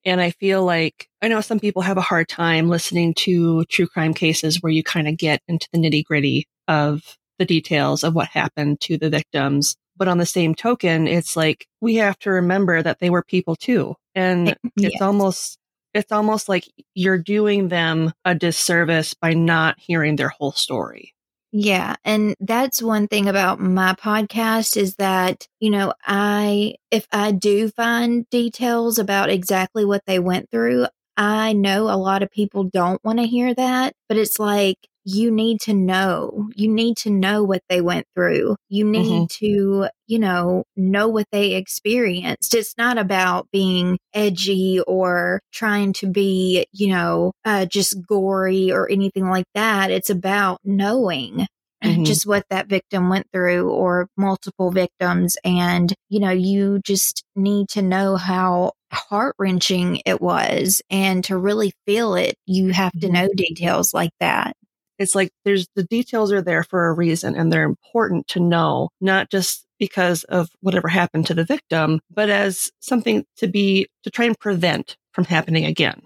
And 0.05 0.21
I 0.21 0.31
feel 0.31 0.63
like 0.63 1.07
I 1.21 1.29
know 1.29 1.41
some 1.41 1.59
people 1.59 1.81
have 1.81 1.97
a 1.97 2.01
hard 2.01 2.27
time 2.27 2.67
listening 2.67 3.13
to 3.19 3.63
true 3.65 3.87
crime 3.87 4.13
cases 4.13 4.61
where 4.61 4.71
you 4.71 4.83
kind 4.83 5.07
of 5.07 5.17
get 5.17 5.41
into 5.47 5.67
the 5.71 5.79
nitty 5.79 6.03
gritty 6.03 6.47
of 6.67 7.17
the 7.39 7.45
details 7.45 8.03
of 8.03 8.13
what 8.13 8.27
happened 8.27 8.81
to 8.81 8.97
the 8.97 9.09
victims. 9.09 9.75
But 9.95 10.07
on 10.07 10.17
the 10.17 10.25
same 10.25 10.55
token, 10.55 11.07
it's 11.07 11.35
like 11.35 11.67
we 11.81 11.95
have 11.95 12.17
to 12.19 12.31
remember 12.31 12.81
that 12.81 12.99
they 12.99 13.09
were 13.09 13.23
people 13.23 13.55
too. 13.55 13.95
And 14.15 14.49
eh, 14.49 14.55
it's 14.77 15.01
almost, 15.01 15.57
it's 15.93 16.11
almost 16.11 16.49
like 16.49 16.67
you're 16.95 17.17
doing 17.17 17.67
them 17.67 18.13
a 18.25 18.33
disservice 18.33 19.13
by 19.13 19.33
not 19.33 19.79
hearing 19.79 20.15
their 20.15 20.29
whole 20.29 20.51
story. 20.51 21.13
Yeah. 21.51 21.95
And 22.03 22.35
that's 22.39 22.81
one 22.81 23.07
thing 23.07 23.29
about 23.29 23.59
my 23.59 23.93
podcast 23.93 24.75
is 24.75 24.95
that, 24.95 25.47
you 25.59 25.69
know, 25.69 25.93
I, 26.03 26.75
if 26.89 27.07
I 27.11 27.31
do 27.31 27.69
find 27.69 28.27
details 28.31 28.97
about 28.97 29.29
exactly 29.29 29.85
what 29.85 30.01
they 30.07 30.17
went 30.17 30.49
through, 30.49 30.87
I 31.15 31.53
know 31.53 31.83
a 31.83 31.95
lot 31.95 32.23
of 32.23 32.31
people 32.31 32.63
don't 32.63 33.03
want 33.03 33.19
to 33.19 33.27
hear 33.27 33.53
that, 33.53 33.93
but 34.09 34.17
it's 34.17 34.39
like, 34.39 34.79
you 35.03 35.31
need 35.31 35.61
to 35.61 35.73
know. 35.73 36.49
You 36.55 36.69
need 36.69 36.97
to 36.97 37.09
know 37.09 37.43
what 37.43 37.61
they 37.69 37.81
went 37.81 38.07
through. 38.15 38.55
You 38.69 38.85
need 38.85 39.29
mm-hmm. 39.29 39.45
to, 39.45 39.89
you 40.07 40.19
know, 40.19 40.63
know 40.75 41.07
what 41.07 41.27
they 41.31 41.55
experienced. 41.55 42.53
It's 42.53 42.75
not 42.77 42.97
about 42.97 43.47
being 43.51 43.97
edgy 44.13 44.79
or 44.87 45.41
trying 45.51 45.93
to 45.93 46.07
be, 46.07 46.65
you 46.71 46.87
know, 46.89 47.33
uh, 47.45 47.65
just 47.65 48.05
gory 48.07 48.71
or 48.71 48.89
anything 48.89 49.29
like 49.29 49.47
that. 49.55 49.91
It's 49.91 50.09
about 50.09 50.59
knowing 50.63 51.47
mm-hmm. 51.83 52.03
just 52.03 52.25
what 52.25 52.45
that 52.49 52.67
victim 52.67 53.09
went 53.09 53.27
through 53.33 53.69
or 53.69 54.07
multiple 54.17 54.71
victims. 54.71 55.37
And, 55.43 55.93
you 56.09 56.19
know, 56.19 56.31
you 56.31 56.79
just 56.85 57.23
need 57.35 57.69
to 57.69 57.81
know 57.81 58.15
how 58.15 58.73
heart 58.91 59.35
wrenching 59.37 60.01
it 60.05 60.21
was. 60.21 60.81
And 60.89 61.23
to 61.25 61.37
really 61.37 61.73
feel 61.85 62.15
it, 62.15 62.35
you 62.45 62.69
have 62.69 62.93
to 62.93 63.07
mm-hmm. 63.07 63.13
know 63.13 63.29
details 63.35 63.93
like 63.93 64.11
that 64.19 64.55
it's 64.99 65.15
like 65.15 65.31
there's 65.45 65.67
the 65.75 65.83
details 65.83 66.31
are 66.31 66.41
there 66.41 66.63
for 66.63 66.87
a 66.87 66.93
reason 66.93 67.35
and 67.35 67.51
they're 67.51 67.63
important 67.63 68.27
to 68.29 68.39
know, 68.39 68.89
not 69.01 69.29
just 69.29 69.65
because 69.79 70.23
of 70.25 70.49
whatever 70.61 70.87
happened 70.87 71.27
to 71.27 71.33
the 71.33 71.43
victim, 71.43 71.99
but 72.09 72.29
as 72.29 72.71
something 72.79 73.25
to 73.37 73.47
be, 73.47 73.87
to 74.03 74.09
try 74.09 74.25
and 74.25 74.39
prevent 74.39 74.97
from 75.11 75.25
happening 75.25 75.65
again. 75.65 76.01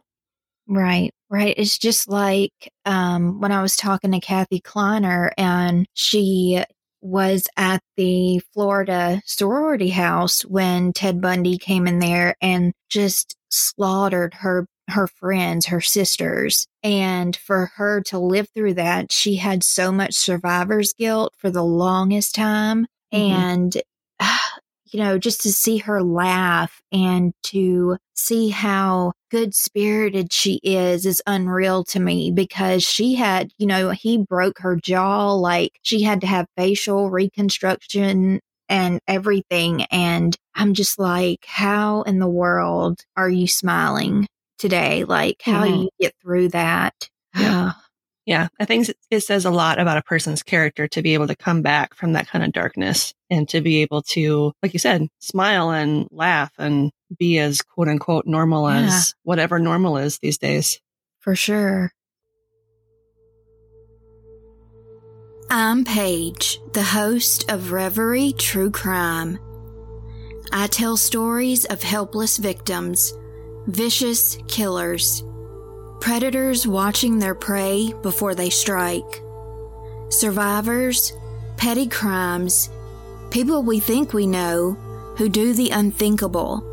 Right, 0.67 1.13
right. 1.29 1.53
It's 1.57 1.77
just 1.77 2.09
like 2.09 2.71
um, 2.85 3.39
when 3.39 3.51
I 3.51 3.61
was 3.61 3.77
talking 3.77 4.11
to 4.11 4.19
Kathy 4.19 4.59
Kleiner 4.59 5.31
and 5.37 5.85
she 5.93 6.63
was 7.01 7.47
at 7.55 7.81
the 7.95 8.41
Florida 8.53 9.21
sorority 9.25 9.89
house 9.89 10.41
when 10.41 10.91
Ted 10.91 11.21
Bundy 11.21 11.57
came 11.57 11.87
in 11.87 11.99
there 11.99 12.35
and 12.41 12.73
just 12.89 13.35
slaughtered 13.49 14.33
her 14.35 14.67
her 14.89 15.07
friends, 15.07 15.67
her 15.67 15.81
sisters. 15.81 16.67
And 16.83 17.35
for 17.35 17.71
her 17.75 18.01
to 18.03 18.19
live 18.19 18.49
through 18.49 18.75
that, 18.75 19.11
she 19.11 19.35
had 19.35 19.63
so 19.63 19.91
much 19.91 20.13
survivor's 20.13 20.93
guilt 20.93 21.33
for 21.37 21.49
the 21.49 21.63
longest 21.63 22.35
time. 22.35 22.87
Mm-hmm. 23.13 23.33
And, 23.33 23.77
you 24.91 24.99
know, 24.99 25.17
just 25.17 25.41
to 25.41 25.51
see 25.51 25.77
her 25.79 26.01
laugh 26.01 26.81
and 26.91 27.33
to 27.43 27.97
see 28.15 28.49
how 28.49 29.13
good 29.29 29.53
spirited 29.53 30.31
she 30.31 30.59
is 30.63 31.05
is 31.05 31.21
unreal 31.27 31.83
to 31.83 31.99
me 31.99 32.31
because 32.31 32.83
she 32.83 33.15
had, 33.15 33.51
you 33.57 33.67
know, 33.67 33.89
he 33.89 34.17
broke 34.17 34.59
her 34.59 34.77
jaw. 34.77 35.33
Like 35.33 35.79
she 35.81 36.03
had 36.03 36.21
to 36.21 36.27
have 36.27 36.47
facial 36.55 37.09
reconstruction 37.09 38.39
and 38.69 38.99
everything. 39.07 39.83
And 39.83 40.35
I'm 40.55 40.73
just 40.73 40.97
like, 40.97 41.45
how 41.45 42.03
in 42.03 42.19
the 42.19 42.29
world 42.29 43.01
are 43.15 43.29
you 43.29 43.47
smiling? 43.47 44.27
Today? 44.57 45.03
Like, 45.03 45.41
how 45.43 45.63
mm-hmm. 45.63 45.73
do 45.73 45.81
you 45.81 45.89
get 45.99 46.13
through 46.21 46.49
that? 46.49 47.09
Yeah. 47.35 47.73
yeah. 48.25 48.47
I 48.59 48.65
think 48.65 48.87
it 49.11 49.21
says 49.21 49.45
a 49.45 49.51
lot 49.51 49.79
about 49.79 49.97
a 49.97 50.03
person's 50.03 50.43
character 50.43 50.87
to 50.87 51.01
be 51.01 51.13
able 51.13 51.27
to 51.27 51.35
come 51.35 51.61
back 51.61 51.95
from 51.95 52.13
that 52.13 52.27
kind 52.27 52.43
of 52.43 52.51
darkness 52.51 53.13
and 53.29 53.47
to 53.49 53.61
be 53.61 53.81
able 53.81 54.01
to, 54.03 54.53
like 54.63 54.73
you 54.73 54.79
said, 54.79 55.07
smile 55.19 55.71
and 55.71 56.07
laugh 56.11 56.51
and 56.57 56.91
be 57.17 57.39
as 57.39 57.61
quote 57.61 57.87
unquote 57.87 58.25
normal 58.25 58.69
yeah. 58.69 58.87
as 58.87 59.13
whatever 59.23 59.59
normal 59.59 59.97
is 59.97 60.19
these 60.19 60.37
days. 60.37 60.79
For 61.19 61.35
sure. 61.35 61.91
I'm 65.49 65.85
Paige, 65.85 66.59
the 66.73 66.83
host 66.83 67.49
of 67.49 67.71
Reverie 67.71 68.33
True 68.33 68.69
Crime. 68.69 69.39
I 70.51 70.67
tell 70.67 70.97
stories 70.97 71.63
of 71.65 71.83
helpless 71.83 72.37
victims 72.37 73.13
vicious 73.67 74.37
killers, 74.47 75.23
predators 75.99 76.65
watching 76.65 77.19
their 77.19 77.35
prey 77.35 77.93
before 78.01 78.33
they 78.33 78.49
strike, 78.49 79.21
survivors, 80.09 81.13
petty 81.57 81.87
crimes, 81.87 82.69
people 83.29 83.61
we 83.61 83.79
think 83.79 84.13
we 84.13 84.25
know 84.25 84.73
who 85.17 85.27
do 85.27 85.53
the 85.53 85.69
unthinkable, 85.71 86.63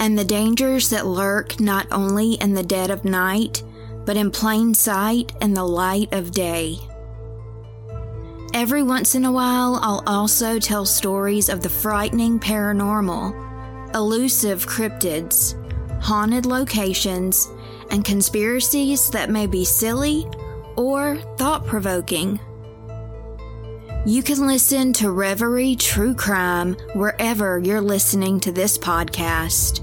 and 0.00 0.18
the 0.18 0.24
dangers 0.24 0.90
that 0.90 1.06
lurk 1.06 1.60
not 1.60 1.86
only 1.92 2.34
in 2.34 2.52
the 2.52 2.62
dead 2.64 2.90
of 2.90 3.04
night, 3.04 3.62
but 4.04 4.16
in 4.16 4.30
plain 4.30 4.74
sight 4.74 5.32
and 5.40 5.56
the 5.56 5.64
light 5.64 6.12
of 6.12 6.32
day. 6.32 6.76
Every 8.52 8.82
once 8.82 9.14
in 9.14 9.24
a 9.24 9.32
while, 9.32 9.78
I'll 9.82 10.02
also 10.06 10.58
tell 10.58 10.84
stories 10.84 11.48
of 11.48 11.60
the 11.62 11.68
frightening 11.68 12.40
paranormal, 12.40 13.94
elusive 13.94 14.66
cryptids, 14.66 15.60
haunted 16.04 16.44
locations, 16.44 17.50
and 17.90 18.04
conspiracies 18.04 19.08
that 19.10 19.30
may 19.30 19.46
be 19.46 19.64
silly 19.64 20.26
or 20.76 21.16
thought 21.38 21.66
provoking. 21.66 22.38
You 24.06 24.22
can 24.22 24.46
listen 24.46 24.92
to 24.94 25.10
Reverie 25.10 25.76
True 25.76 26.14
Crime 26.14 26.74
wherever 26.92 27.58
you're 27.58 27.80
listening 27.80 28.38
to 28.40 28.52
this 28.52 28.76
podcast. 28.76 29.80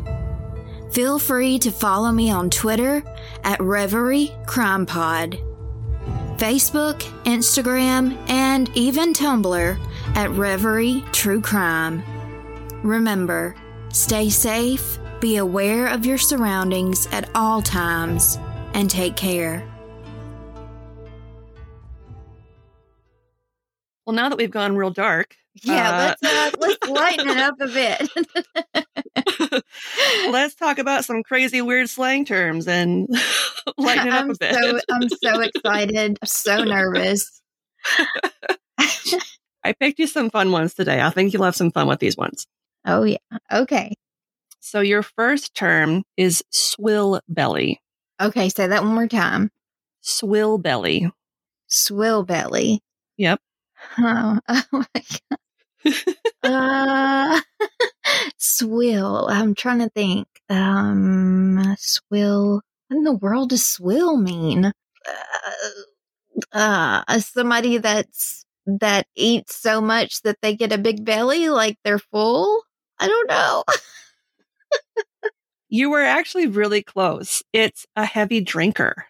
Feel 0.94 1.18
free 1.18 1.58
to 1.58 1.72
follow 1.72 2.12
me 2.12 2.30
on 2.30 2.51
Twitter 2.51 3.01
at 3.44 3.60
Reverie 3.60 4.32
Crime 4.46 4.86
Pod. 4.86 5.40
Facebook, 6.38 7.01
Instagram, 7.24 8.16
and 8.30 8.70
even 8.75 9.13
Tumblr 9.13 9.80
at 10.16 10.30
Reverie 10.32 11.04
True 11.12 11.42
Crime. 11.42 12.04
Remember, 12.84 13.56
stay 13.90 14.30
safe, 14.30 15.00
be 15.22 15.38
aware 15.38 15.88
of 15.88 16.06
your 16.06 16.18
surroundings 16.18 17.08
at 17.13 17.30
all 17.36 17.62
times, 17.62 18.38
and 18.74 18.90
take 18.90 19.16
care. 19.16 19.63
Well, 24.06 24.16
now 24.16 24.30
that 24.30 24.38
we've 24.38 24.51
gone 24.51 24.75
real 24.75 24.90
dark, 24.90 25.36
Yeah, 25.63 25.90
uh, 25.90 25.98
let's 26.22 26.24
uh, 26.24 26.51
let's 26.60 26.90
lighten 26.90 27.30
it 27.30 27.38
up 27.38 27.56
a 27.62 27.68
bit. 29.54 29.63
let's 30.32 30.56
talk 30.56 30.80
about 30.80 31.06
some 31.06 31.24
crazy, 31.24 31.62
weird 31.62 31.90
slang 31.90 32.25
terms 32.25 32.68
and 32.68 33.08
lighten 33.78 34.08
it 34.08 34.13
up 34.13 34.24
I'm 34.24 34.32
a 34.32 34.36
bit. 34.36 34.54
so 34.56 34.80
I'm 34.92 35.10
so 35.10 35.40
excited, 35.42 36.18
so 36.25 36.63
nervous. 36.63 37.42
I 39.63 39.74
picked 39.80 40.00
you 40.00 40.08
some 40.08 40.32
fun 40.32 40.51
ones 40.51 40.74
today. 40.74 41.00
I 41.01 41.12
think 41.12 41.32
you'll 41.34 41.44
have 41.44 41.56
some 41.56 41.72
fun 41.72 41.88
with 41.88 42.00
these 42.00 42.18
ones. 42.18 42.48
Oh 42.86 43.04
yeah. 43.04 43.18
Okay. 43.51 43.94
So, 44.62 44.80
your 44.80 45.01
first 45.01 45.56
term 45.56 46.03
is 46.15 46.44
swill 46.51 47.20
belly. 47.27 47.82
Okay, 48.22 48.48
say 48.50 48.68
that 48.68 48.84
one 48.84 48.94
more 48.94 49.08
time. 49.08 49.50
Swill 50.01 50.60
belly. 50.60 51.12
Swill 51.68 52.24
belly. 52.24 52.82
Yep. 53.18 53.41
Oh, 53.98 54.39
oh 54.48 54.63
my 54.72 55.03
god. 55.84 55.96
uh, 56.44 57.41
swill. 58.38 59.27
I'm 59.30 59.56
trying 59.56 59.80
to 59.80 59.89
think. 59.89 60.27
Um, 60.48 61.75
swill. 61.80 62.62
What 62.88 62.98
in 62.98 63.03
the 63.03 63.13
world 63.13 63.50
does 63.50 63.65
swill 63.65 64.15
mean? 64.18 64.65
Uh, 64.65 64.72
uh, 66.53 67.20
somebody 67.20 67.80
that's 67.80 68.46
that 68.65 69.08
eats 69.15 69.56
so 69.56 69.82
much 69.82 70.22
that 70.22 70.38
they 70.41 70.56
get 70.56 70.72
a 70.72 70.77
big 70.77 71.03
belly, 71.03 71.50
like 71.50 71.77
they're 71.84 72.00
full. 72.00 72.62
I 73.00 73.08
don't 73.08 73.30
know. 73.30 73.63
You 75.74 75.90
were 75.90 76.01
actually 76.01 76.48
really 76.48 76.84
close. 76.84 77.42
It's 77.54 77.88
a 77.96 78.04
heavy 78.04 78.42
drinker. 78.42 79.06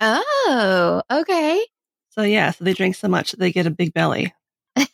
Oh, 0.00 1.02
okay. 1.08 1.64
So, 2.08 2.22
yeah, 2.22 2.50
so 2.50 2.64
they 2.64 2.74
drink 2.74 2.96
so 2.96 3.06
much 3.06 3.30
they 3.30 3.52
get 3.52 3.68
a 3.68 3.70
big 3.70 3.94
belly. 3.94 4.34
I 4.76 4.86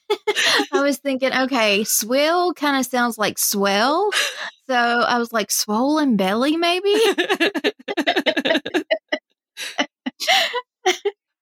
was 0.72 0.98
thinking, 0.98 1.32
okay, 1.32 1.84
swill 1.84 2.52
kind 2.52 2.78
of 2.78 2.84
sounds 2.84 3.16
like 3.16 3.38
swell. 3.38 4.10
So 4.66 4.74
I 4.74 5.18
was 5.18 5.32
like, 5.32 5.50
swollen 5.50 6.18
belly, 6.18 6.58
maybe? 6.58 6.94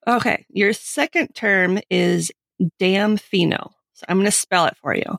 okay. 0.06 0.46
Your 0.50 0.72
second 0.72 1.34
term 1.34 1.80
is 1.90 2.30
damn 2.78 3.16
fino. 3.16 3.72
So, 3.94 4.06
I'm 4.08 4.18
going 4.18 4.26
to 4.26 4.30
spell 4.30 4.66
it 4.66 4.76
for 4.76 4.94
you. 4.94 5.16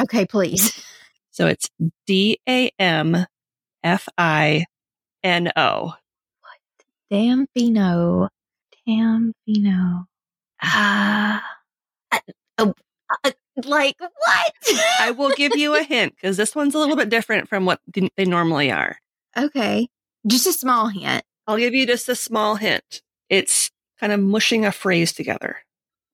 okay, 0.00 0.24
please. 0.24 0.82
So, 1.30 1.46
it's 1.46 1.68
D 2.06 2.40
A 2.48 2.70
M 2.78 3.26
F 3.82 4.08
I 4.18 4.64
N 5.22 5.50
O. 5.56 5.94
Damfino. 7.12 8.28
Damfino. 8.86 10.04
Ah. 10.62 11.44
I- 12.12 12.20
oh, 12.58 12.74
uh, 13.24 13.30
like, 13.64 13.96
what? 14.00 14.52
I 15.00 15.10
will 15.12 15.30
give 15.30 15.56
you 15.56 15.74
a 15.74 15.82
hint 15.82 16.14
because 16.14 16.36
this 16.36 16.54
one's 16.54 16.74
a 16.74 16.78
little 16.78 16.96
bit 16.96 17.08
different 17.08 17.48
from 17.48 17.64
what 17.64 17.80
they 17.94 18.24
normally 18.24 18.70
are. 18.70 18.98
okay. 19.36 19.88
Just 20.26 20.46
a 20.46 20.52
small 20.52 20.88
hint. 20.88 21.22
I'll 21.46 21.56
give 21.56 21.74
you 21.74 21.86
just 21.86 22.08
a 22.08 22.14
small 22.16 22.56
hint. 22.56 23.02
It's 23.30 23.70
kind 24.00 24.12
of 24.12 24.20
mushing 24.20 24.66
a 24.66 24.72
phrase 24.72 25.12
together. 25.12 25.58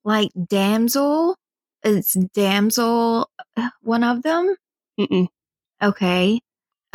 Like, 0.05 0.29
damsel. 0.47 1.35
It's 1.83 2.13
damsel, 2.13 3.29
uh, 3.57 3.69
one 3.81 4.03
of 4.03 4.23
them. 4.23 4.55
Mm-mm. 4.99 5.27
Okay. 5.83 6.39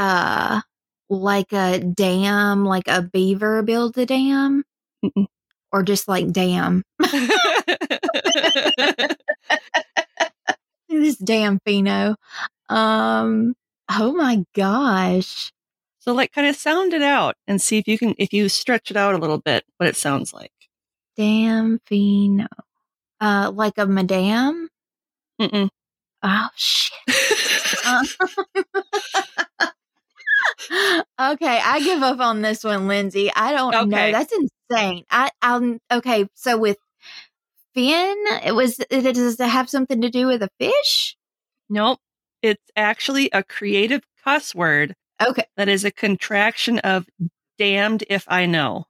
Uh, 0.00 0.62
like 1.11 1.52
a 1.52 1.78
dam, 1.80 2.64
like 2.64 2.88
a 2.88 3.02
beaver 3.02 3.62
builds 3.62 3.99
a 3.99 4.07
dam, 4.07 4.64
Mm-mm. 5.04 5.26
or 5.73 5.83
just 5.83 6.09
like 6.09 6.33
dam. 6.33 6.83
this 10.88 11.16
damn 11.16 11.59
Fino. 11.66 12.16
Um. 12.68 13.55
Oh 13.90 14.12
my 14.14 14.44
gosh. 14.55 15.53
so, 15.98 16.12
like, 16.14 16.33
kind 16.33 16.46
of 16.46 16.57
sound 16.57 16.94
it 16.94 17.03
out 17.03 17.35
and 17.48 17.61
see 17.61 17.79
if 17.79 17.88
you 17.88 17.98
can, 17.98 18.14
if 18.18 18.33
you 18.33 18.48
stretch 18.48 18.90
it 18.90 18.96
out 18.96 19.14
a 19.14 19.18
little 19.18 19.38
bit, 19.38 19.64
what 19.79 19.88
it 19.88 19.96
sounds 19.96 20.33
like. 20.33 20.53
Damn 21.16 21.81
Fino. 21.87 22.46
Uh, 23.20 23.51
like 23.55 23.74
a 23.79 23.87
madame. 23.87 24.68
Mm-mm. 25.40 25.68
Oh 26.22 26.48
shit. 26.57 26.92
Um, 27.87 28.05
okay, 30.70 31.61
I 31.64 31.81
give 31.83 32.03
up 32.03 32.20
on 32.20 32.42
this 32.42 32.64
one, 32.64 32.87
Lindsay. 32.88 33.31
I 33.35 33.53
don't 33.53 33.73
know. 33.73 33.83
Okay. 33.83 34.12
That's 34.12 34.33
insane. 34.33 35.05
I, 35.11 35.31
I'm 35.42 35.81
okay. 35.90 36.27
So 36.35 36.59
with 36.59 36.77
Finn, 37.75 38.25
it 38.44 38.55
was. 38.55 38.79
It, 38.90 39.14
does 39.14 39.38
it 39.40 39.49
have 39.49 39.70
something 39.70 40.01
to 40.03 40.11
do 40.11 40.27
with 40.27 40.42
a 40.42 40.51
fish? 40.59 41.16
Nope. 41.68 41.99
It's 42.42 42.70
actually 42.77 43.31
a 43.33 43.42
creative 43.42 44.03
cuss 44.25 44.55
word 44.55 44.94
Okay. 45.20 45.44
that 45.57 45.68
is 45.68 45.85
a 45.85 45.90
contraction 45.90 46.79
of 46.81 47.07
damned 47.59 48.05
if 48.09 48.25
I 48.29 48.46
know. 48.46 48.87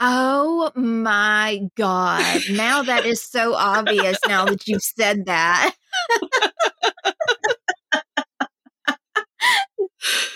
Oh 0.00 0.72
my 0.74 1.60
god! 1.76 2.42
Now 2.50 2.82
that 2.82 3.06
is 3.06 3.22
so 3.22 3.54
obvious. 3.54 4.18
Now 4.26 4.46
that 4.46 4.66
you've 4.66 4.82
said 4.82 5.26
that. 5.26 5.74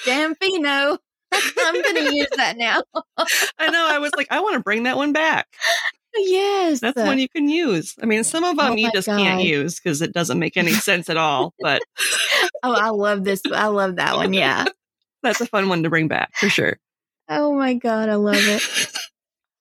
Damn 0.04 0.34
Fino. 0.36 0.98
I'm 1.32 1.82
gonna 1.82 2.10
use 2.12 2.28
that 2.36 2.56
now. 2.56 2.82
I 3.58 3.70
know. 3.70 3.86
I 3.88 3.98
was 3.98 4.12
like, 4.16 4.28
I 4.30 4.40
want 4.40 4.54
to 4.54 4.60
bring 4.60 4.84
that 4.84 4.96
one 4.96 5.12
back. 5.12 5.46
yes. 6.14 6.80
That's 6.80 6.96
one 6.96 7.18
you 7.18 7.28
can 7.28 7.48
use. 7.48 7.94
I 8.02 8.06
mean, 8.06 8.24
some 8.24 8.44
of 8.44 8.56
them 8.56 8.72
Oh 8.72 8.76
you 8.76 8.90
just 8.92 9.08
can't 9.08 9.42
use 9.42 9.80
because 9.80 10.02
it 10.02 10.12
doesn't 10.12 10.38
make 10.38 10.56
any 10.56 10.72
sense 10.72 11.10
at 11.10 11.16
all. 11.16 11.52
But 11.60 11.82
Oh, 12.62 12.72
I 12.72 12.90
love 12.90 13.24
this. 13.24 13.42
I 13.52 13.66
love 13.66 13.96
that 13.96 14.16
one. 14.16 14.32
Yeah. 14.32 14.64
that's 15.22 15.40
a 15.40 15.46
fun 15.46 15.68
one 15.68 15.82
to 15.82 15.90
bring 15.90 16.08
back 16.08 16.34
for 16.36 16.48
sure. 16.48 16.78
Oh 17.28 17.52
my 17.54 17.74
god, 17.74 18.08
I 18.08 18.14
love 18.14 18.36
it. 18.38 18.62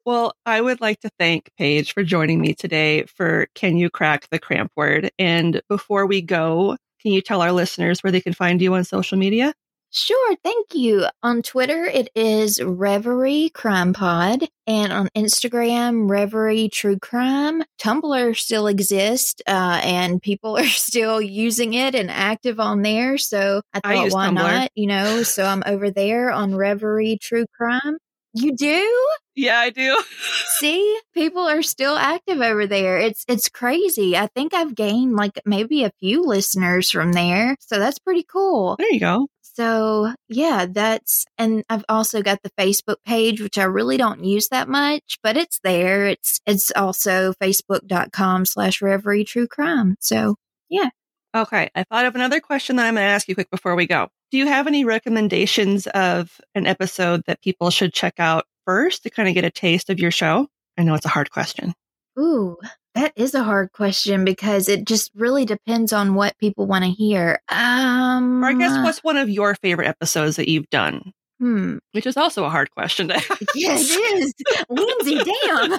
Well, 0.05 0.33
I 0.45 0.61
would 0.61 0.81
like 0.81 0.99
to 0.99 1.09
thank 1.17 1.49
Paige 1.57 1.93
for 1.93 2.03
joining 2.03 2.39
me 2.39 2.53
today 2.53 3.05
for 3.05 3.47
Can 3.55 3.75
You 3.77 3.89
Crack 3.89 4.27
the 4.29 4.37
Cramp 4.37 4.71
Word? 4.75 5.09
And 5.17 5.61
before 5.67 6.05
we 6.05 6.21
go, 6.21 6.77
can 7.01 7.11
you 7.11 7.21
tell 7.21 7.41
our 7.41 7.51
listeners 7.51 8.03
where 8.03 8.11
they 8.11 8.21
can 8.21 8.33
find 8.33 8.61
you 8.61 8.75
on 8.75 8.83
social 8.83 9.17
media? 9.17 9.55
Sure, 9.97 10.35
thank 10.43 10.73
you. 10.73 11.05
On 11.23 11.41
Twitter, 11.41 11.85
it 11.85 12.09
is 12.15 12.61
Reverie 12.61 13.49
Crime 13.53 13.93
Pod, 13.93 14.45
and 14.67 14.91
on 14.91 15.07
Instagram, 15.15 16.09
Reverie 16.09 16.67
True 16.67 16.99
Crime. 16.99 17.63
Tumblr 17.81 18.35
still 18.35 18.67
exists, 18.67 19.41
uh, 19.47 19.79
and 19.81 20.21
people 20.21 20.57
are 20.57 20.65
still 20.65 21.21
using 21.21 21.75
it 21.75 21.95
and 21.95 22.11
active 22.11 22.59
on 22.59 22.81
there. 22.81 23.17
So 23.17 23.61
I 23.73 23.79
I 23.85 23.95
thought, 23.95 24.03
use 24.03 24.13
why 24.13 24.27
Tumblr. 24.27 24.33
not? 24.33 24.71
You 24.75 24.87
know, 24.87 25.23
so 25.23 25.45
I'm 25.45 25.63
over 25.65 25.89
there 25.89 26.29
on 26.29 26.55
Reverie 26.55 27.17
True 27.21 27.45
Crime. 27.55 27.97
You 28.33 28.53
do? 28.53 29.07
Yeah, 29.33 29.59
I 29.59 29.69
do. 29.69 29.97
See, 30.59 30.99
people 31.13 31.43
are 31.47 31.61
still 31.61 31.95
active 31.95 32.41
over 32.41 32.67
there. 32.67 32.97
It's 32.97 33.23
it's 33.29 33.47
crazy. 33.47 34.17
I 34.17 34.27
think 34.27 34.53
I've 34.53 34.75
gained 34.75 35.15
like 35.15 35.39
maybe 35.45 35.85
a 35.85 35.91
few 36.01 36.21
listeners 36.21 36.91
from 36.91 37.13
there. 37.13 37.55
So 37.61 37.79
that's 37.79 37.99
pretty 37.99 38.23
cool. 38.29 38.75
There 38.77 38.91
you 38.91 38.99
go. 38.99 39.27
So 39.55 40.13
yeah, 40.27 40.65
that's 40.69 41.25
and 41.37 41.63
I've 41.69 41.85
also 41.87 42.21
got 42.21 42.41
the 42.43 42.51
Facebook 42.51 42.97
page, 43.05 43.41
which 43.41 43.57
I 43.57 43.63
really 43.63 43.95
don't 43.95 44.23
use 44.23 44.49
that 44.49 44.67
much, 44.67 45.17
but 45.23 45.37
it's 45.37 45.59
there. 45.63 46.07
It's 46.07 46.41
it's 46.45 46.71
also 46.75 47.33
facebook.com 47.41 48.45
slash 48.45 48.81
reverie 48.81 49.23
true 49.23 49.47
crime. 49.47 49.95
So 50.01 50.35
yeah. 50.69 50.89
Okay. 51.33 51.69
I 51.73 51.83
thought 51.83 52.05
of 52.05 52.15
another 52.15 52.39
question 52.39 52.75
that 52.77 52.85
I'm 52.85 52.95
going 52.95 53.05
to 53.05 53.09
ask 53.09 53.27
you 53.27 53.35
quick 53.35 53.49
before 53.49 53.75
we 53.75 53.87
go. 53.87 54.07
Do 54.31 54.37
you 54.37 54.47
have 54.47 54.67
any 54.67 54.85
recommendations 54.85 55.87
of 55.87 56.39
an 56.53 56.65
episode 56.65 57.23
that 57.27 57.41
people 57.41 57.69
should 57.69 57.93
check 57.93 58.15
out 58.19 58.45
first 58.65 59.03
to 59.03 59.09
kind 59.09 59.27
of 59.29 59.35
get 59.35 59.43
a 59.43 59.51
taste 59.51 59.89
of 59.89 59.99
your 59.99 60.11
show? 60.11 60.47
I 60.77 60.83
know 60.83 60.95
it's 60.95 61.05
a 61.05 61.09
hard 61.09 61.31
question. 61.31 61.73
ooh, 62.19 62.57
that 62.95 63.13
is 63.15 63.33
a 63.35 63.43
hard 63.43 63.71
question 63.73 64.25
because 64.25 64.67
it 64.69 64.85
just 64.85 65.11
really 65.15 65.45
depends 65.45 65.93
on 65.93 66.15
what 66.15 66.37
people 66.39 66.65
want 66.65 66.83
to 66.85 66.89
hear. 66.91 67.39
Um 67.49 68.43
Or 68.43 68.47
I 68.47 68.53
guess 68.53 68.77
what's 68.83 69.03
one 69.03 69.17
of 69.17 69.29
your 69.29 69.55
favorite 69.55 69.87
episodes 69.87 70.37
that 70.37 70.49
you've 70.49 70.69
done? 70.69 71.13
hmm. 71.39 71.77
Which 71.91 72.05
is 72.05 72.15
also 72.17 72.45
a 72.45 72.49
hard 72.49 72.71
question 72.71 73.09
to 73.09 73.15
ask. 73.15 73.29
Yeah, 73.55 73.75
it 73.77 74.23
is. 74.23 74.33
Lindsay, 74.69 75.17
damn. 75.43 75.77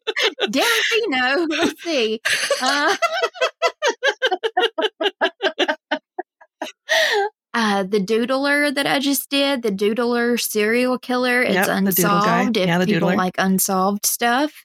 damn 0.50 0.82
Fino. 0.90 1.46
Let's 1.50 1.82
see. 1.82 2.20
Uh, 2.62 2.96
uh, 7.54 7.84
the 7.84 8.00
Doodler 8.00 8.74
that 8.74 8.86
I 8.86 8.98
just 8.98 9.30
did, 9.30 9.62
the 9.62 9.70
Doodler 9.70 10.40
serial 10.40 10.98
killer. 10.98 11.42
It's 11.42 11.54
Yep, 11.54 11.68
unsolved. 11.68 12.56
If 12.56 12.66
Yeah, 12.66 12.78
the 12.78 12.86
people 12.86 13.08
Doodler. 13.10 13.16
like 13.16 13.34
unsolved 13.38 14.04
stuff, 14.06 14.64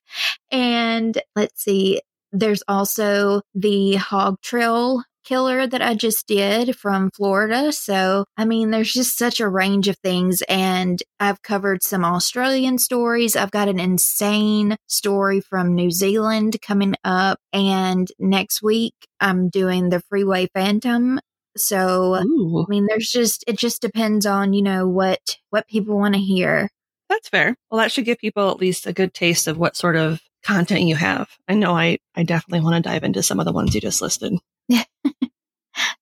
and 0.51 1.21
let's 1.35 1.63
see, 1.63 2.01
there's 2.31 2.63
also 2.67 3.41
the 3.55 3.95
Hog 3.95 4.41
Trail 4.41 5.03
killer 5.25 5.67
that 5.67 5.81
I 5.81 5.93
just 5.93 6.25
did 6.27 6.75
from 6.75 7.11
Florida. 7.11 7.71
So, 7.71 8.25
I 8.35 8.45
mean, 8.45 8.71
there's 8.71 8.91
just 8.91 9.15
such 9.17 9.39
a 9.39 9.47
range 9.47 9.87
of 9.87 9.97
things. 9.97 10.41
And 10.49 11.01
I've 11.19 11.43
covered 11.43 11.83
some 11.83 12.03
Australian 12.03 12.79
stories. 12.79 13.35
I've 13.35 13.51
got 13.51 13.67
an 13.67 13.79
insane 13.79 14.75
story 14.87 15.39
from 15.39 15.75
New 15.75 15.91
Zealand 15.91 16.57
coming 16.63 16.95
up. 17.03 17.37
And 17.53 18.07
next 18.17 18.63
week, 18.63 18.95
I'm 19.19 19.49
doing 19.49 19.89
the 19.89 20.01
Freeway 20.09 20.47
Phantom. 20.53 21.19
So, 21.57 22.15
Ooh, 22.15 22.63
I 22.63 22.65
mean, 22.69 22.85
there's 22.87 23.11
just, 23.11 23.43
it 23.47 23.57
just 23.57 23.81
depends 23.81 24.25
on, 24.25 24.53
you 24.53 24.61
know, 24.61 24.87
what, 24.87 25.37
what 25.49 25.67
people 25.67 25.97
want 25.97 26.13
to 26.13 26.19
hear. 26.21 26.69
that's 27.09 27.29
fair. 27.29 27.55
Well, 27.69 27.79
that 27.79 27.91
should 27.91 28.05
give 28.05 28.17
people 28.19 28.49
at 28.51 28.59
least 28.59 28.87
a 28.87 28.93
good 28.93 29.13
taste 29.13 29.47
of 29.47 29.57
what 29.57 29.75
sort 29.75 29.95
of 29.95 30.21
content 30.43 30.81
you 30.81 30.95
have. 30.95 31.29
I 31.47 31.55
know 31.55 31.75
I, 31.75 31.97
I 32.15 32.23
definitely 32.23 32.63
want 32.63 32.75
to 32.83 32.89
dive 32.89 33.03
into 33.03 33.23
some 33.23 33.39
of 33.39 33.45
the 33.45 33.51
ones 33.51 33.75
you 33.75 33.81
just 33.81 34.01
listed. 34.01 34.33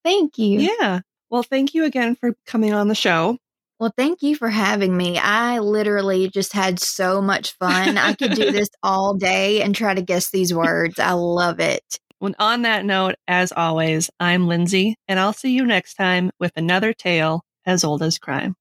Thank 0.04 0.38
you. 0.38 0.60
Yeah. 0.80 1.02
Well, 1.30 1.44
thank 1.44 1.74
you 1.74 1.84
again 1.84 2.16
for 2.16 2.34
coming 2.46 2.74
on 2.74 2.88
the 2.88 2.96
show. 2.96 3.38
Well, 3.80 3.94
thank 3.96 4.24
you 4.24 4.36
for 4.36 4.50
having 4.50 4.96
me. 4.96 5.18
I 5.20 5.60
literally 5.60 6.30
just 6.30 6.54
had 6.54 6.80
so 6.80 7.22
much 7.22 7.52
fun. 7.58 7.98
I 7.98 8.14
could 8.14 8.32
do 8.32 8.52
this 8.52 8.70
all 8.82 9.14
day 9.14 9.62
and 9.62 9.76
try 9.76 9.94
to 9.94 10.02
guess 10.02 10.30
these 10.30 10.54
words. 10.54 10.98
I 11.00 11.12
love 11.12 11.60
it. 11.60 12.00
Well, 12.19 12.34
on 12.39 12.62
that 12.63 12.86
note, 12.86 13.15
as 13.27 13.51
always, 13.51 14.10
I'm 14.19 14.47
Lindsay, 14.47 14.95
and 15.08 15.19
I'll 15.19 15.34
see 15.34 15.51
you 15.51 15.65
next 15.65 15.95
time 15.95 16.30
with 16.39 16.51
another 16.56 16.93
tale 16.93 17.43
as 17.65 17.84
old 17.84 18.03
as 18.03 18.19
crime. 18.19 18.56